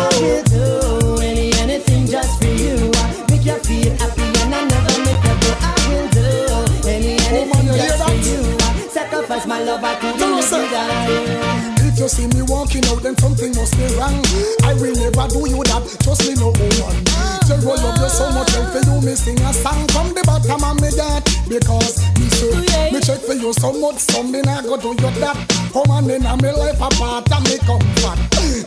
do 0.48 1.22
any 1.22 1.52
anything 1.60 2.08
just 2.08 2.40
for 2.40 2.48
you. 2.48 2.80
I 2.96 3.28
Make 3.30 3.44
you 3.46 3.60
feel 3.60 3.92
happy 4.00 4.24
and 4.24 4.56
I 4.56 4.64
never 4.72 4.96
make 5.04 5.20
you 5.20 5.36
go. 5.44 5.52
I 5.60 5.76
will 5.92 6.08
do 6.16 6.88
any 6.88 7.18
oh, 7.20 7.28
anything 7.28 7.66
you 7.68 7.74
hear 7.76 7.92
just 7.92 8.04
for 8.08 8.16
you. 8.24 8.40
I 8.64 8.88
Sacrifice 8.88 9.46
my 9.48 9.60
love, 9.64 9.84
I 9.84 9.96
couldn't 10.00 10.20
No, 10.20 10.36
let 10.36 10.44
sir. 10.46 10.64
you 10.64 10.72
die. 10.72 11.53
If 11.94 12.00
you 12.00 12.10
see 12.10 12.28
me 12.34 12.42
walking 12.50 12.82
out, 12.90 13.06
then 13.06 13.16
something 13.22 13.54
must 13.54 13.78
be 13.78 13.86
wrong. 13.94 14.18
I 14.66 14.74
will 14.82 14.98
never 14.98 15.30
do 15.30 15.46
you 15.46 15.62
that. 15.70 15.86
Trust 16.02 16.26
me, 16.26 16.34
no 16.42 16.50
woman. 16.50 17.06
Jero 17.46 17.70
love 17.70 18.02
you 18.02 18.10
so 18.10 18.34
much, 18.34 18.50
and 18.58 18.66
for 18.74 18.82
you 18.82 18.98
me 19.06 19.14
sing 19.14 19.38
a 19.46 19.54
song 19.54 19.86
from 19.94 20.10
the 20.18 20.26
bottom 20.26 20.58
of 20.66 20.82
me 20.82 20.90
heart 20.98 21.22
because 21.46 22.02
me 22.18 22.26
say 22.34 22.90
me 22.90 22.98
check 22.98 23.22
for 23.22 23.38
you 23.38 23.54
so 23.54 23.70
much, 23.78 24.02
something 24.02 24.42
I 24.42 24.66
go 24.66 24.74
do 24.82 24.98
you 24.98 25.12
that. 25.22 25.38
Woman 25.70 26.10
in 26.10 26.26
a 26.26 26.34
me 26.42 26.50
life 26.50 26.82
apart 26.82 27.30
and 27.30 27.46
me 27.46 27.62
comfort. 27.62 28.18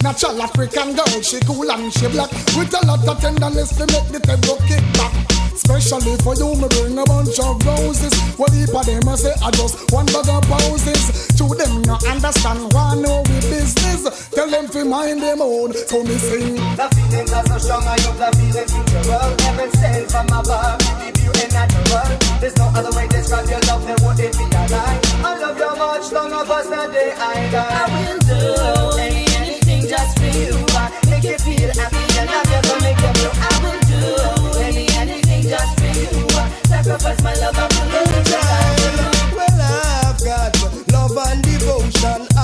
Natural 0.06 0.42
African 0.46 0.94
girl, 0.94 1.18
she 1.18 1.42
cool 1.42 1.66
and 1.66 1.90
she 1.90 2.06
black 2.06 2.30
with 2.54 2.78
a 2.78 2.86
lot 2.86 3.02
of 3.02 3.18
tenderness 3.18 3.74
to 3.74 3.90
make 3.90 4.06
the 4.14 4.22
table 4.22 4.54
kick 4.70 4.86
back. 4.94 5.35
Especially 5.56 6.16
for 6.20 6.36
you, 6.36 6.52
me 6.60 6.68
bring 6.68 6.98
a 6.98 7.04
bunch 7.04 7.40
of 7.40 7.56
roses. 7.64 8.12
What 8.36 8.52
heap 8.52 8.76
of 8.76 8.84
them 8.84 9.08
I 9.08 9.16
say 9.16 9.32
I 9.40 9.50
just 9.56 9.90
one 9.90 10.04
bag 10.04 10.28
of 10.28 10.44
poses. 10.44 11.32
To 11.40 11.48
them 11.56 11.80
no 11.88 11.96
understand 12.04 12.72
why 12.76 12.94
know 13.00 13.24
we 13.24 13.40
business. 13.48 14.28
Tell 14.36 14.50
them 14.50 14.68
to 14.68 14.84
mind 14.84 15.22
them 15.22 15.40
own. 15.40 15.72
So 15.72 16.04
me 16.04 16.12
sing. 16.20 16.60
The 16.76 16.86
feelings 16.92 17.32
are 17.32 17.46
so 17.48 17.56
strong, 17.56 17.84
I 17.88 17.96
hope 18.04 18.20
the 18.20 18.28
feeling 18.36 18.68
futural. 18.68 19.32
Heaven 19.48 19.70
sent 19.80 20.10
from 20.12 20.28
above, 20.28 20.76
we 21.00 21.08
give 21.08 21.24
you 21.24 21.32
a 21.32 21.44
natural. 21.48 22.08
There's 22.36 22.56
no 22.60 22.68
other 22.76 22.92
way 22.92 23.08
to 23.08 23.16
describe 23.16 23.48
your 23.48 23.60
love, 23.64 23.80
then 23.88 23.96
would 24.04 24.20
it 24.20 24.36
be 24.36 24.44
a 24.44 24.62
lie? 24.68 25.00
I 25.24 25.40
love 25.40 25.56
you 25.56 25.72
much 25.80 26.12
longer 26.12 26.44
past 26.44 26.68
the 26.68 26.84
day 26.92 27.16
I 27.16 27.48
die. 27.48 27.80
I 27.80 27.84
will 27.96 28.20
do 28.28 29.00
any, 29.00 29.24
anything 29.40 29.88
just 29.88 30.20
for 30.20 30.28
you. 30.36 30.52
I 30.76 30.92
make 31.08 31.24
you 31.24 31.38
feel 31.40 31.72
happy 31.72 32.04
and 32.20 32.28
I 32.28 32.44
never 32.44 32.76
make 32.84 33.00
you 33.00 33.12
blue. 33.16 33.32
I 33.40 33.52
will 33.64 33.80
do 33.88 34.35
sacrifice 36.86 37.22
my 37.22 37.34
love, 37.34 37.56
let 37.56 38.06
you 38.16 38.22
die. 38.32 39.34
Well, 39.34 39.60
I've 39.60 40.24
got 40.24 40.92
love 40.92 41.18
and 41.18 41.42
devotion. 41.42 42.35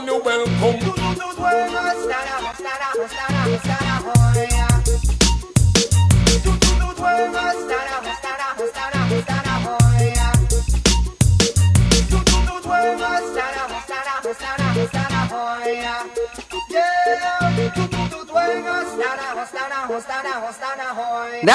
Woman, 0.00 0.14
you 0.14 0.22
welcome. 0.22 0.75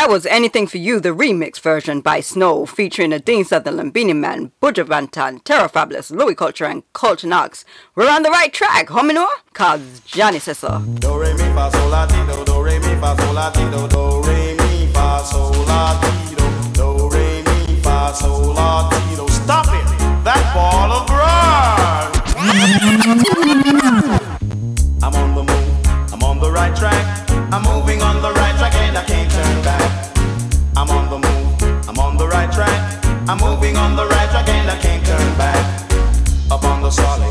That 0.01 0.09
was 0.09 0.25
Anything 0.25 0.65
For 0.65 0.79
You, 0.79 0.99
the 0.99 1.09
remix 1.09 1.59
version 1.61 2.01
by 2.01 2.21
Snow, 2.21 2.65
featuring 2.65 3.11
Nadine 3.11 3.45
Sutherland, 3.45 3.93
Beenie 3.93 4.13
Man, 4.13 4.51
Buju 4.59 4.87
Banton, 4.87 5.43
Terror 5.43 5.67
Fabulous, 5.67 6.09
Louie 6.09 6.33
Culture, 6.33 6.65
and 6.65 6.81
Kulcha 6.93 7.25
Knox. 7.25 7.63
We're 7.93 8.09
on 8.09 8.23
the 8.23 8.31
right 8.31 8.51
track, 8.51 8.87
homino? 8.87 9.27
Cause 9.53 10.01
Johnny 10.07 10.39
says 10.39 10.57
so. 10.57 10.79
Do 10.79 11.19
re 11.19 11.33
mi 11.33 11.43
fa 11.53 11.69
sol 11.71 11.89
la 11.89 12.07
ti 12.07 12.15
do 12.25 12.43
do 12.43 12.63
re 12.63 12.79
mi 12.79 12.95
fa 12.99 13.15
sol 13.15 13.33
la 13.35 13.51
ti 13.51 13.61
do 13.69 13.87
do 13.87 14.23
re 14.23 14.55
mi 14.55 14.87
fa 14.91 15.23
sol 15.23 15.51
la 15.67 16.01
ti 16.01 16.33
do 16.33 16.49
do 16.73 17.09
re 17.09 17.43
mi 17.43 17.75
fa 17.81 18.11
sol 18.11 18.55
la 18.55 18.89
ti 18.89 19.15
do. 19.15 19.27
Stop 19.27 19.67
it! 19.67 19.85
That 20.25 20.41
ball 20.55 20.91
of 20.97 21.07
rhyme. 21.11 22.11
I'm 25.03 25.13
on 25.13 25.35
the 25.35 25.43
move. 25.43 26.11
I'm 26.11 26.23
on 26.23 26.39
the 26.39 26.51
right 26.51 26.75
track. 26.75 27.29
I'm 27.53 27.61
moving 27.61 28.01
on 28.01 28.19
the 28.23 28.31
right 28.31 28.40
I'm 30.81 30.89
on 30.89 31.11
the 31.11 31.19
move. 31.19 31.87
I'm 31.87 31.99
on 31.99 32.17
the 32.17 32.27
right 32.27 32.51
track. 32.51 33.05
I'm 33.29 33.37
moving 33.37 33.77
on 33.77 33.95
the 33.95 34.07
right 34.07 34.27
track 34.31 34.49
and 34.49 34.67
I 34.67 34.79
can't 34.79 35.05
turn 35.05 35.37
back. 35.37 35.91
Up 36.49 36.63
on 36.63 36.81
the 36.81 36.89
solid 36.89 37.30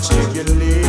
too 0.00 0.87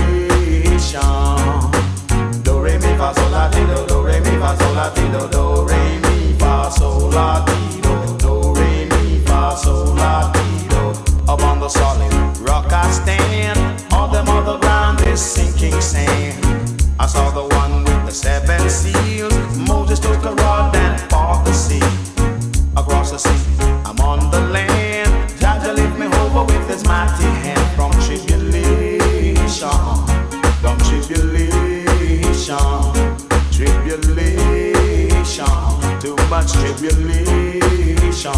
tribulation. 36.79 38.31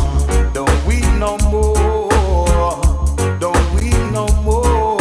Don't 0.54 0.86
we 0.88 1.00
no 1.20 1.38
more? 1.50 2.82
Don't 3.40 3.74
we 3.76 3.92
no 4.12 4.28
more? 4.42 4.98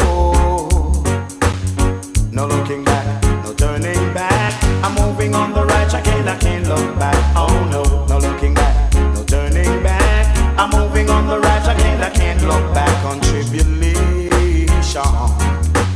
No 2.32 2.46
looking 2.46 2.84
back, 2.84 3.22
no 3.44 3.54
turning 3.54 4.12
back. 4.12 4.62
I'm 4.84 4.94
moving 4.94 5.34
on 5.34 5.52
the 5.52 5.64
right 5.64 5.88
track 5.88 6.06
and 6.08 6.28
I 6.28 6.36
can't 6.36 6.68
look 6.68 6.98
back. 6.98 7.16
Oh 7.34 7.68
no, 7.72 7.82
no 8.06 8.18
looking 8.18 8.52
back, 8.54 8.92
no 9.14 9.24
turning 9.24 9.82
back. 9.82 10.36
I'm 10.58 10.70
moving 10.70 11.08
on 11.08 11.26
the 11.26 11.38
right 11.40 11.64
track 11.64 11.80
and 11.80 12.04
I 12.04 12.10
can't 12.10 12.42
look 12.42 12.74
back 12.74 13.04
on 13.06 13.20
tribulation, 13.20 15.00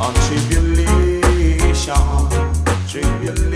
on 0.01 0.15
tribulation, 0.27 1.95
tribulation. 2.89 3.54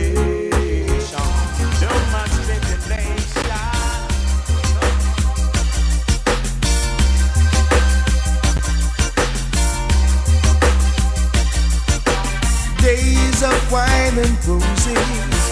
And 14.18 14.46
roses 14.46 15.42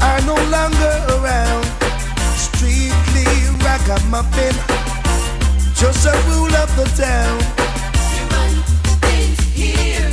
are 0.00 0.20
no 0.22 0.36
longer 0.54 0.94
around. 1.18 1.66
Strictly 2.38 3.26
ragamuffin, 3.58 4.54
just 5.74 6.06
a 6.06 6.14
rule 6.30 6.54
of 6.54 6.70
the 6.78 6.86
town. 6.94 7.38
You 8.14 8.22
run 8.30 8.54
things 9.02 9.40
here, 9.50 10.10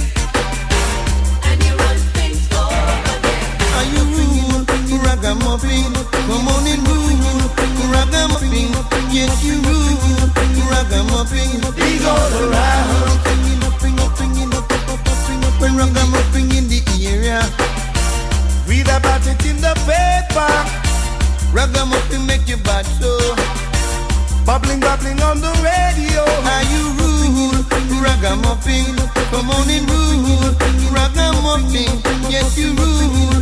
and 1.45 1.63
you 1.63 1.73
run 1.77 1.97
things 2.17 2.41
over 2.57 3.17
there. 3.21 3.47
Are 3.77 3.87
you 3.93 4.03
rule 4.17 4.65
ragamuffin? 5.05 5.93
Come 6.25 6.47
on 6.47 6.65
and 6.65 6.81
rule 6.87 7.13
ragamuffin. 7.93 8.73
Yes, 9.13 9.43
you 9.45 9.61
rule 9.61 9.93
ragamuffin. 10.73 11.61
Big 11.75 12.01
all 12.03 12.33
around. 12.49 13.11
Ragamuffin 15.61 16.51
in 16.51 16.67
the 16.67 16.81
area, 17.07 17.41
read 18.71 18.87
about 18.87 19.27
it 19.27 19.43
in 19.45 19.57
the 19.59 19.73
paper. 19.83 20.51
Ragamuffin 21.51 22.25
make 22.25 22.47
you 22.47 22.57
bad 22.63 22.85
so. 22.99 23.11
Bubbling, 24.45 24.79
bubbling 24.79 25.19
on 25.21 25.41
the 25.41 25.51
radio. 25.59 26.23
Are 26.53 26.65
you 26.71 26.83
rule 26.99 27.59
ragamuffin? 27.99 28.95
Come 29.31 29.51
on 29.51 29.69
and 29.75 29.85
rule 29.91 30.55
ragamuffin. 30.95 31.91
Yes, 32.31 32.57
you 32.57 32.71
rule 32.79 33.40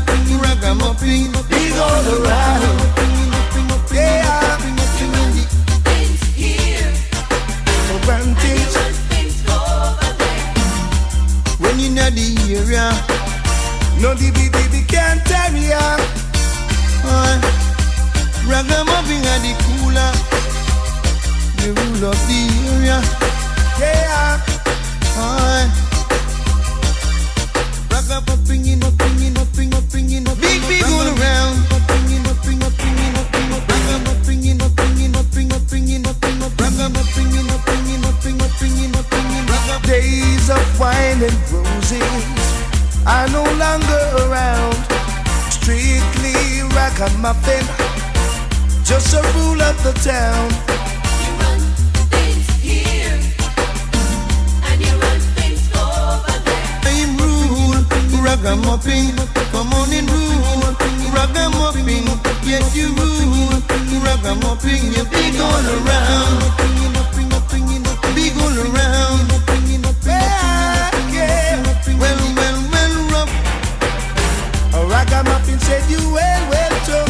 well, 76.13 76.41
well, 76.49 76.75
too. 76.85 77.05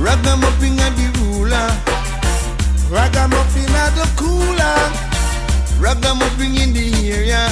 Ragamuffin 0.00 0.78
and 0.78 0.94
the 0.96 1.06
ruler, 1.20 1.68
ragamuffin 2.90 3.64
and 3.64 3.94
the 3.96 4.06
cooler, 4.16 4.78
ragamuffin 5.80 6.54
in 6.56 6.72
the 6.72 6.86
area. 7.10 7.48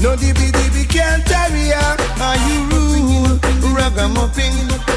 No 0.00 0.16
DB 0.16 0.52
DB 0.52 0.88
can't 0.88 1.24
tarry 1.26 1.68
ya. 1.72 1.96
Are 2.20 2.36
you 2.48 2.58
rule? 2.70 3.38
Ragamuffin, 3.74 4.52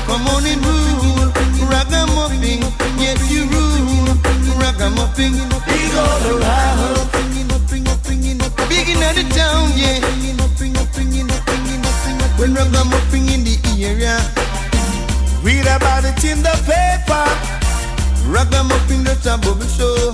come 0.06 0.28
on 0.28 0.46
and 0.46 0.64
rule. 0.66 1.32
Ragamuffin, 1.72 2.62
yes 3.00 3.20
you 3.32 3.46
rule. 3.48 4.16
Ragamuffin, 4.60 5.34
big 5.68 5.94
all 5.96 6.24
around. 6.38 7.10
Big 8.70 8.90
in 8.90 9.00
the 9.00 9.26
town, 9.36 9.72
yeah. 9.76 10.14
When 12.38 12.56
ragamuffin 12.56 13.30
in 13.30 13.44
the 13.46 13.56
area, 13.80 14.20
read 15.44 15.68
about 15.68 16.06
it 16.06 16.24
in 16.24 16.42
the 16.42 16.56
paper. 16.64 17.28
Ragamuffin 18.26 19.04
that's 19.04 19.26
a 19.28 19.38
bubble 19.38 19.68
show. 19.68 20.14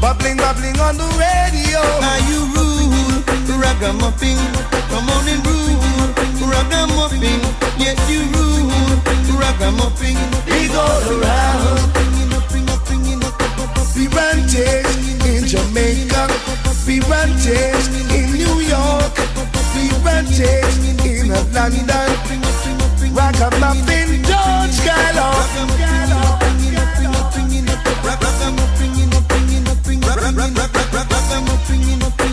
Bubbling, 0.00 0.38
bubbling 0.38 0.78
on 0.78 0.96
the 0.96 1.08
radio. 1.18 1.82
Are 2.10 2.22
you 2.30 2.40
rule? 2.54 3.22
Ragamuffin, 3.58 4.38
come 4.90 5.10
on 5.10 5.26
and 5.28 5.42
rule. 5.46 6.08
Ragamuffin, 6.46 7.42
yes 7.78 7.98
you 8.10 8.22
rule. 8.30 8.70
Ragamuffin, 9.38 10.16
big 10.46 10.70
all 10.72 11.02
around. 11.10 11.92
Taste 14.52 15.24
in 15.24 15.46
Jamaica. 15.46 16.28
We 16.86 17.00
taste 17.40 17.90
in 18.12 18.32
New 18.32 18.60
York. 18.60 19.16
We 19.74 19.88
run 20.04 20.26
taste 20.26 20.72
in 23.12 23.60
London. 23.60 23.92
Ragamuffin, 23.92 24.24
George 24.24 24.72
Skylark. 24.72 25.42
come 32.18 32.31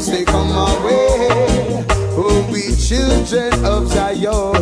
Me 0.00 0.06
say, 0.06 0.24
come 0.24 0.50
away, 0.50 1.84
oh 2.16 2.48
we 2.50 2.74
children 2.74 3.52
of 3.66 3.86
Zion. 3.86 4.54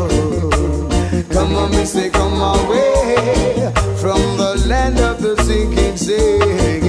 Come 1.31 1.55
on, 1.55 1.71
me 1.71 1.85
say, 1.85 2.11
come 2.11 2.41
away 2.41 3.73
from 4.01 4.21
the 4.37 4.65
land 4.67 4.99
of 4.99 5.23
the 5.23 5.37
sinking 5.45 5.97
sail. 5.97 6.88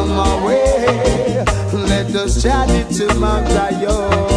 Come 0.00 0.42
away. 0.42 1.44
Let 1.72 2.14
us 2.14 2.42
journey 2.42 2.84
to 2.94 3.14
Mount 3.14 3.48
Zion. 3.48 4.29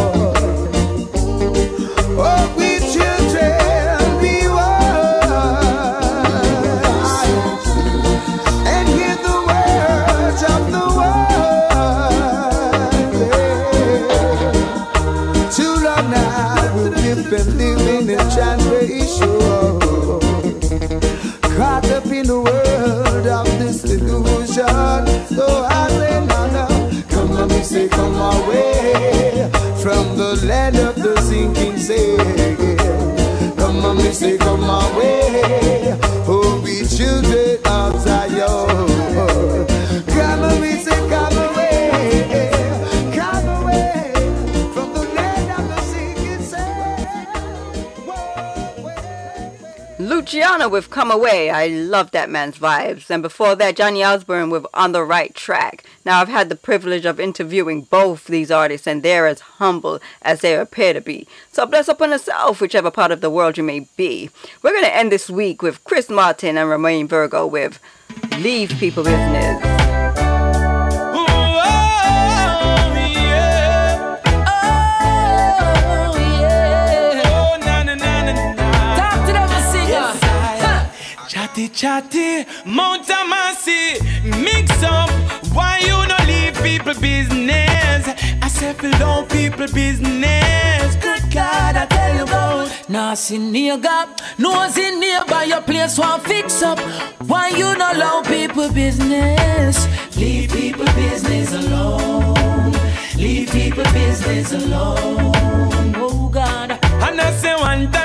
Say, 34.14 34.38
come 34.38 34.62
away, 34.62 35.23
Luciano 50.64 50.68
with 50.68 50.90
Come 50.90 51.10
Away. 51.10 51.50
I 51.50 51.66
love 51.68 52.10
that 52.12 52.30
man's 52.30 52.58
vibes. 52.58 53.10
And 53.10 53.22
before 53.22 53.54
that, 53.56 53.76
Johnny 53.76 54.02
Osbourne 54.02 54.50
with 54.50 54.66
On 54.72 54.92
the 54.92 55.04
Right 55.04 55.34
Track. 55.34 55.84
Now, 56.04 56.20
I've 56.20 56.28
had 56.28 56.48
the 56.48 56.56
privilege 56.56 57.04
of 57.04 57.20
interviewing 57.20 57.82
both 57.82 58.26
these 58.26 58.50
artists, 58.50 58.86
and 58.86 59.02
they're 59.02 59.26
as 59.26 59.40
humble 59.40 60.00
as 60.22 60.40
they 60.40 60.56
appear 60.56 60.94
to 60.94 61.00
be. 61.00 61.26
So 61.52 61.66
bless 61.66 61.88
upon 61.88 62.10
yourself, 62.10 62.60
whichever 62.60 62.90
part 62.90 63.12
of 63.12 63.20
the 63.20 63.30
world 63.30 63.58
you 63.58 63.64
may 63.64 63.88
be. 63.96 64.30
We're 64.62 64.72
going 64.72 64.84
to 64.84 64.96
end 64.96 65.12
this 65.12 65.28
week 65.28 65.60
with 65.62 65.84
Chris 65.84 66.08
Martin 66.08 66.56
and 66.56 66.70
Romain 66.70 67.08
Virgo 67.08 67.46
with 67.46 67.78
Leave 68.38 68.70
People 68.78 69.04
Business. 69.04 69.73
Chatty 81.74 82.46
Mount 82.64 83.04
Amasi, 83.08 83.98
mix 84.44 84.70
up. 84.84 85.10
Why 85.52 85.78
you 85.80 86.06
no 86.06 86.16
leave 86.24 86.54
people 86.62 86.94
business? 87.00 88.06
I 88.40 88.48
said 88.48 88.78
below 88.78 89.24
people 89.24 89.66
business. 89.66 90.94
Good 90.96 91.32
God, 91.32 91.74
I 91.76 91.86
tell 91.86 92.14
you 92.16 92.22
about. 92.22 92.68
See 93.18 93.38
nigga, 93.38 94.08
nose 94.38 94.78
in 94.78 95.00
nearby 95.00 95.44
your 95.44 95.62
place 95.62 95.98
want 95.98 96.22
fix 96.22 96.62
up. 96.62 96.78
Why 97.26 97.48
you 97.48 97.76
no 97.76 97.92
allow 97.92 98.22
people 98.22 98.70
business? 98.72 99.88
Leave 100.16 100.52
people 100.52 100.86
business 100.94 101.52
alone. 101.54 102.72
Leave 103.16 103.50
people 103.50 103.84
business 103.92 104.52
alone. 104.52 105.94
Oh 105.96 106.30
God. 106.32 106.70
And 106.70 107.20
I 107.20 107.30
say 107.32 107.54
one 107.56 107.90
time 107.90 108.03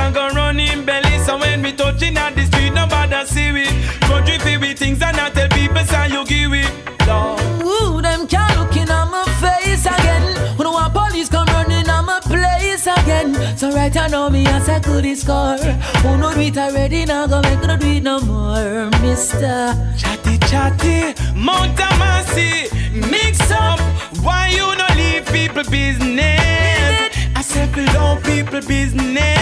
and 0.00 0.14
go 0.14 0.28
run 0.30 0.58
in 0.58 0.84
belly. 0.84 1.18
So 1.26 1.38
when 1.38 1.62
we 1.62 1.72
touching 1.72 2.16
at 2.16 2.34
the 2.34 2.44
street, 2.46 2.72
nobody 2.72 3.24
see 3.26 3.52
we. 3.52 3.66
Country 4.08 4.38
feel 4.38 4.60
with 4.60 4.78
things 4.78 5.00
and 5.02 5.16
I 5.16 5.30
tell 5.30 5.48
people 5.48 5.84
say 5.84 6.08
you 6.08 6.24
give 6.26 6.52
it. 6.52 6.70
Lord. 7.06 7.40
Ooh, 7.62 8.00
them 8.02 8.26
can't 8.26 8.58
look 8.58 8.76
in 8.76 8.90
on 8.90 9.10
my 9.10 9.24
face 9.42 9.86
again. 9.86 10.24
When 10.56 10.70
want 10.72 10.92
police 10.92 11.28
come 11.28 11.46
running 11.48 11.88
on 11.88 12.04
my 12.06 12.20
place 12.20 12.86
again. 12.86 13.34
So 13.56 13.70
right 13.72 13.94
I 13.96 14.06
know 14.08 14.30
me 14.30 14.46
as 14.46 14.68
I 14.68 14.80
could 14.80 15.06
score. 15.16 15.58
Who 16.02 16.16
know 16.18 16.34
do 16.34 16.40
it 16.40 16.56
already 16.56 17.04
now 17.04 17.26
go 17.26 17.40
make 17.42 17.62
no 17.62 17.76
do 17.76 17.86
it 17.86 18.02
no 18.02 18.20
more, 18.20 18.90
Mister. 19.02 19.74
Chatty 19.96 20.38
chatty, 20.50 21.14
Mount 21.34 21.76
Amasi, 21.76 22.70
mix 23.10 23.50
up. 23.50 23.80
Why 24.22 24.48
you 24.48 24.66
no 24.76 24.86
leave 24.96 25.26
people 25.26 25.64
business? 25.70 27.10
I 27.36 27.42
said 27.42 27.72
below 27.72 28.18
people 28.22 28.60
business. 28.66 29.39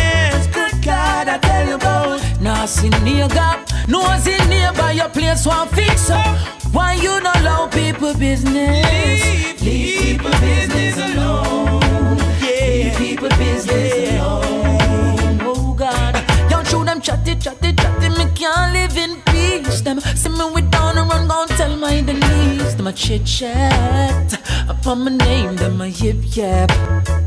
Nah, 2.68 2.74
see 2.74 2.90
nigga, 2.90 3.88
nose 3.88 4.26
in 4.26 4.50
nearby 4.50 4.92
your 4.92 5.08
place 5.08 5.46
want 5.46 5.70
fix 5.70 6.10
up. 6.10 6.36
Why 6.70 6.92
you 6.92 7.18
not 7.22 7.40
allow 7.40 7.66
people 7.68 8.12
business? 8.12 9.62
Leave, 9.62 10.18
people 10.18 10.30
business 10.32 10.98
alone. 10.98 12.18
Yeah. 12.42 12.92
Leave 12.92 12.96
people 12.98 13.30
business 13.30 14.10
alone. 14.10 15.38
Oh 15.40 15.74
God, 15.78 16.14
young 16.50 16.64
show 16.66 16.84
them 16.84 17.00
chatty, 17.00 17.36
chatty, 17.36 17.72
chatty. 17.72 18.08
Me 18.10 18.26
can't 18.34 18.74
live 18.74 18.98
in 18.98 19.16
peace. 19.32 19.80
Them 19.80 20.00
see 20.00 20.28
me 20.28 20.50
with 20.52 20.70
down 20.70 20.98
and 20.98 21.08
run, 21.08 21.26
gon' 21.26 21.48
tell 21.48 21.74
my 21.74 22.02
Denise. 22.02 22.74
Them 22.74 22.88
a 22.88 22.92
chit 22.92 23.24
chat 23.24 24.38
upon 24.68 25.04
my 25.04 25.16
name, 25.16 25.56
them 25.56 25.80
a 25.80 25.86
yip 25.86 26.18
yap. 26.36 26.70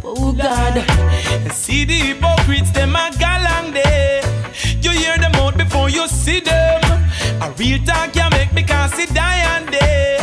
Oh 0.03 0.33
God, 0.33 0.85
See 1.51 1.83
the 1.85 1.95
hypocrites, 1.95 2.69
them 2.69 2.95
a 2.95 3.09
galang 3.17 3.71
You 4.81 4.91
hear 4.91 5.17
them 5.17 5.35
out 5.35 5.57
before 5.57 5.89
you 5.89 6.07
see 6.07 6.39
them. 6.39 6.81
A 7.41 7.53
real 7.57 7.79
talk 7.85 8.13
can 8.13 8.31
make 8.31 8.51
me 8.51 8.63
can 8.63 8.89
die 8.89 9.05
Diane 9.13 9.67
day. 9.67 10.17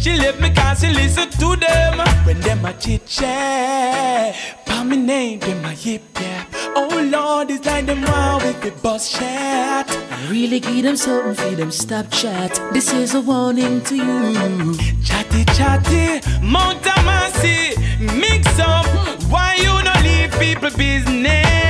She 0.00 0.16
left 0.16 0.40
me 0.40 0.48
cause 0.50 0.80
she 0.80 0.88
listen 0.88 1.28
to 1.28 1.56
them. 1.56 1.98
When 2.24 2.40
them 2.40 2.64
a 2.64 2.72
chit 2.72 3.06
chat, 3.06 4.34
pa 4.64 4.82
me 4.82 4.96
name, 4.96 5.40
them 5.40 5.62
a 5.64 5.74
yip 5.74 6.02
yap. 6.20 6.48
Oh 6.74 7.06
Lord, 7.12 7.50
it's 7.50 7.66
like 7.66 7.84
them 7.84 8.02
wow 8.02 8.38
with 8.38 8.62
the 8.62 8.70
bus 8.82 9.12
chat. 9.12 9.86
I 9.90 10.30
really 10.30 10.60
give 10.60 10.84
them 10.84 10.96
something 10.96 11.34
for 11.34 11.54
them 11.56 11.70
stop 11.70 12.10
chat. 12.10 12.58
This 12.72 12.92
is 12.94 13.14
a 13.14 13.20
warning 13.20 13.82
to 13.82 13.96
you. 13.96 14.74
Chatty 15.04 15.44
chatty, 15.56 16.20
Mount 16.40 16.82
Amasi, 16.82 17.76
mix 18.18 18.58
up. 18.58 18.86
Why 19.30 19.56
you 19.56 19.74
no 19.82 19.92
leave 20.02 20.32
people 20.38 20.70
business? 20.78 21.67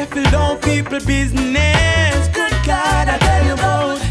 Said 0.00 0.14
below 0.14 0.56
people 0.56 1.00
business. 1.00 2.28
Good 2.28 2.54
God, 2.64 3.06
I 3.06 3.18
tell 3.18 3.44
you 3.44 3.56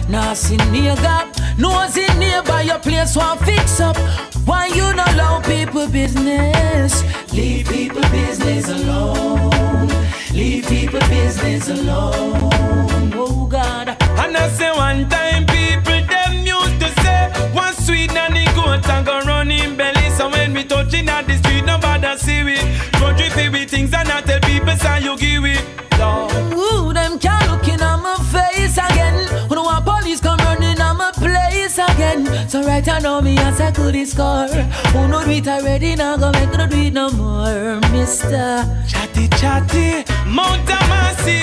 Now 0.07 0.35
see 0.35 0.57
nigga, 0.57 1.57
nose 1.57 1.97
in 1.97 2.19
nearby 2.19 2.61
your 2.61 2.77
place 2.77 3.15
want 3.15 3.39
fix 3.41 3.79
up. 3.79 3.97
Why 4.45 4.67
you 4.67 4.93
not 4.93 5.11
allow 5.13 5.41
people 5.41 5.87
business? 5.87 7.03
Leave 7.33 7.67
people 7.69 8.03
business 8.11 8.69
alone. 8.69 9.89
Leave 10.31 10.67
people 10.67 10.99
business 11.09 11.69
alone. 11.69 13.11
Oh 13.15 13.47
God. 13.49 13.97
And 13.99 14.37
I 14.37 14.47
say 14.49 14.71
one 14.71 15.09
time 15.09 15.28
we 20.59 20.65
touching 20.67 21.07
at 21.07 21.25
the 21.25 21.37
street, 21.37 21.63
nobody 21.63 22.17
see 22.17 22.43
we. 22.43 22.57
Country 22.99 23.29
feel 23.29 23.51
with 23.51 23.69
things 23.69 23.93
and 23.93 24.09
I 24.09 24.21
tell 24.21 24.39
people 24.41 24.75
say 24.75 25.01
you 25.01 25.17
give 25.17 25.45
it. 25.45 25.63
Lord. 25.97 26.31
Ooh, 26.53 26.93
them 26.93 27.19
can't 27.19 27.49
look 27.49 27.67
in 27.67 27.81
on 27.81 28.03
my 28.03 28.15
face 28.33 28.77
again. 28.77 29.15
When 29.47 29.57
the 29.57 29.63
one 29.63 29.83
police 29.83 30.19
come 30.19 30.39
running 30.39 30.79
on 30.81 30.97
my 30.97 31.11
place 31.11 31.77
again. 31.77 32.49
So 32.49 32.63
right 32.63 32.87
I 32.87 32.99
know 32.99 33.21
me 33.21 33.37
as 33.37 33.61
I 33.61 33.71
could 33.71 33.95
score. 34.07 34.47
Who 34.47 35.07
know 35.07 35.23
do 35.23 35.31
it 35.31 35.47
already 35.47 35.95
now 35.95 36.17
go 36.17 36.31
make 36.31 36.51
no 36.51 36.67
do 36.67 36.77
it 36.77 36.93
no 36.93 37.09
more, 37.11 37.79
Mister. 37.91 38.65
Chatty 38.87 39.27
chatty, 39.39 40.03
Mount 40.27 40.67
Amasi, 40.67 41.41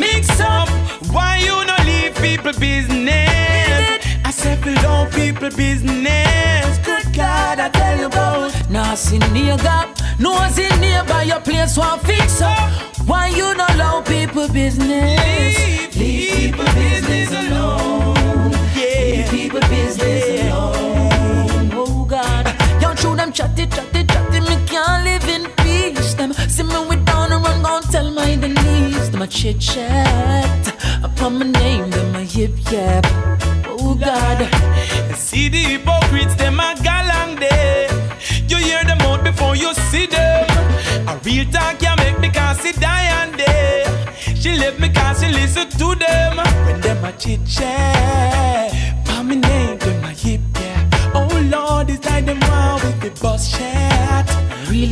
mix 0.00 0.40
up. 0.40 0.68
Why 1.12 1.38
you 1.38 1.56
no 1.64 1.76
leave 1.84 2.14
people 2.16 2.52
business? 2.58 3.97
Below 4.38 5.08
people 5.12 5.50
business. 5.50 6.78
Good 6.84 7.12
God, 7.12 7.58
I 7.58 7.70
tell 7.70 7.98
you 7.98 8.06
about. 8.06 8.52
See 8.96 9.18
nigga, 9.18 9.86
nose 10.20 10.58
in 10.58 10.80
nearby 10.80 11.24
your 11.24 11.40
place 11.40 11.76
want 11.76 12.02
fix 12.02 12.40
up. 12.40 12.70
Why 13.06 13.28
you 13.28 13.54
not 13.54 13.74
allow 13.74 14.00
people 14.02 14.48
business? 14.48 15.96
Leave 15.96 16.30
people 16.50 16.64
business 16.66 17.30
alone. 17.32 18.52
Leave 18.76 19.28
people 19.28 19.60
business 19.60 20.40
alone. 20.50 21.70
Oh 21.74 22.06
God, 22.08 22.46
y'all 22.80 22.94
true 22.94 23.16
them 23.16 23.32
chatty 23.32 23.66
chatty 23.66 24.04
chatty, 24.04 24.40
me 24.40 24.56
can't 24.66 25.04
live 25.04 25.28
in 25.28 25.50
peace. 25.62 26.14
Them 26.14 26.32
see 26.32 26.62
me 26.62 26.86
with 26.88 27.04
down 27.04 27.32
and 27.32 27.44
run 27.44 27.62
gon' 27.62 27.82
tell 27.84 28.10
my 28.10 28.36
Denise. 28.36 28.77
A 29.20 29.26
chit 29.26 29.58
chat 29.58 30.74
upon 31.02 31.40
my 31.40 31.46
name, 31.46 31.90
them 31.90 32.14
a 32.14 32.22
yip 32.22 32.52
yap. 32.70 33.04
Oh 33.66 33.96
God. 33.96 34.46
See 35.16 35.48
the 35.48 35.58
hypocrites, 35.58 36.36
them 36.36 36.60
a 36.60 36.74
galang 36.76 37.40
day. 37.40 37.88
You 38.46 38.58
hear 38.58 38.84
them 38.84 39.00
out 39.00 39.24
before 39.24 39.56
you 39.56 39.74
see 39.90 40.06
them. 40.06 40.46
A 41.08 41.18
real 41.24 41.44
talk 41.50 41.80
can 41.80 41.96
make 41.98 42.20
me 42.20 42.28
cause 42.30 42.62
she 42.62 42.70
die 42.72 43.08
and 43.20 43.36
day. 43.36 43.84
She 44.36 44.56
left 44.56 44.78
me 44.78 44.88
cause 44.88 45.20
she 45.20 45.28
listen 45.32 45.68
to 45.68 45.96
them. 45.96 46.36
When 46.64 46.80
them 46.80 47.04
a 47.04 47.10
chit 47.12 47.44
chat, 47.44 48.70
for 49.04 49.24
me 49.24 49.34
name, 49.36 49.78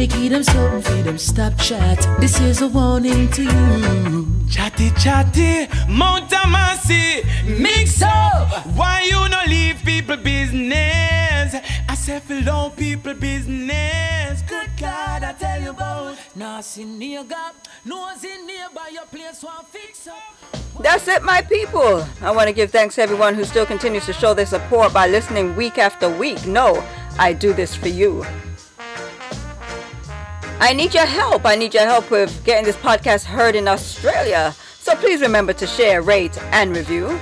Really 0.07 0.28
give 0.28 0.32
them 0.32 0.42
something 0.44 0.82
for 0.82 1.02
them 1.02 1.18
stop 1.18 1.57
chat. 1.59 2.07
This 2.20 2.40
is 2.40 2.62
a 2.62 2.68
warning 2.68 3.30
to 3.32 3.42
you. 3.42 4.26
Chatty 4.48 4.90
chatty, 4.90 5.66
Mount 5.88 6.30
Amasi, 6.30 7.24
mix 7.59 8.02
up. 8.02 8.66
Why 8.76 9.02
you 9.11 9.28
no 9.28 9.42
leave 9.48 9.82
people 9.84 10.16
business? 10.16 11.57
I 11.88 11.94
said 11.94 12.26
below 12.28 12.70
people 12.76 13.14
business. 13.14 14.42
Good 14.42 14.70
God, 14.78 15.24
I 15.24 15.32
tell 15.32 15.61
you 15.61 15.70
about. 15.70 16.16
Now 16.36 16.61
see 16.61 16.84
nigga, 16.84 17.52
nose 17.84 18.24
in 18.24 18.46
nearby 18.46 18.90
your 18.92 19.07
place 19.07 19.42
want 19.42 19.66
fix 19.68 20.07
up. 20.07 20.82
That's 20.82 21.09
it, 21.09 21.22
my 21.22 21.42
people. 21.42 22.07
I 22.20 22.30
want 22.30 22.48
to 22.48 22.52
give 22.52 22.70
thanks 22.70 22.96
to 22.96 23.02
everyone 23.02 23.34
who 23.34 23.44
still 23.44 23.66
continues 23.66 24.07
to 24.07 24.12
show 24.12 24.34
their 24.34 24.46
support 24.46 24.92
by 24.92 25.09
listening 25.09 25.57
week 25.57 25.78
after 25.78 26.09
week. 26.09 26.46
No, 26.46 26.84
I 27.18 27.32
do 27.32 27.52
this 27.52 27.74
for 27.74 27.88
you. 27.88 28.24
I 30.59 30.72
need 30.72 30.94
your 30.94 31.04
help. 31.04 31.44
I 31.44 31.54
need 31.54 31.74
your 31.74 31.84
help 31.84 32.11
with 32.11 32.42
getting 32.44 32.64
this 32.64 32.76
podcast 32.76 33.24
heard 33.24 33.54
in 33.54 33.68
Australia. 33.68 34.54
So 34.78 34.94
please 34.96 35.20
remember 35.20 35.52
to 35.52 35.66
share, 35.66 36.00
rate, 36.00 36.38
and 36.44 36.74
review. 36.74 37.20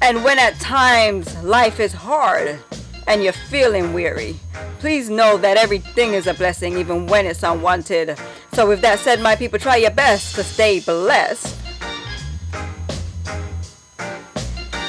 And 0.00 0.24
when 0.24 0.40
at 0.40 0.58
times 0.58 1.40
life 1.44 1.78
is 1.78 1.92
hard 1.92 2.58
and 3.06 3.22
you're 3.22 3.32
feeling 3.32 3.92
weary, 3.92 4.34
please 4.80 5.08
know 5.08 5.38
that 5.38 5.56
everything 5.56 6.14
is 6.14 6.26
a 6.26 6.34
blessing 6.34 6.76
even 6.76 7.06
when 7.06 7.24
it's 7.24 7.44
unwanted. 7.44 8.18
So 8.52 8.66
with 8.66 8.80
that 8.80 8.98
said, 8.98 9.20
my 9.20 9.36
people, 9.36 9.60
try 9.60 9.76
your 9.76 9.92
best 9.92 10.34
to 10.34 10.42
stay 10.42 10.80
blessed. 10.80 11.56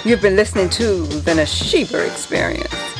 You've 0.03 0.21
been 0.23 0.36
listening 0.36 0.69
to 0.71 1.05
the 1.05 1.34
Nashiba 1.34 2.09
Experience. 2.09 2.92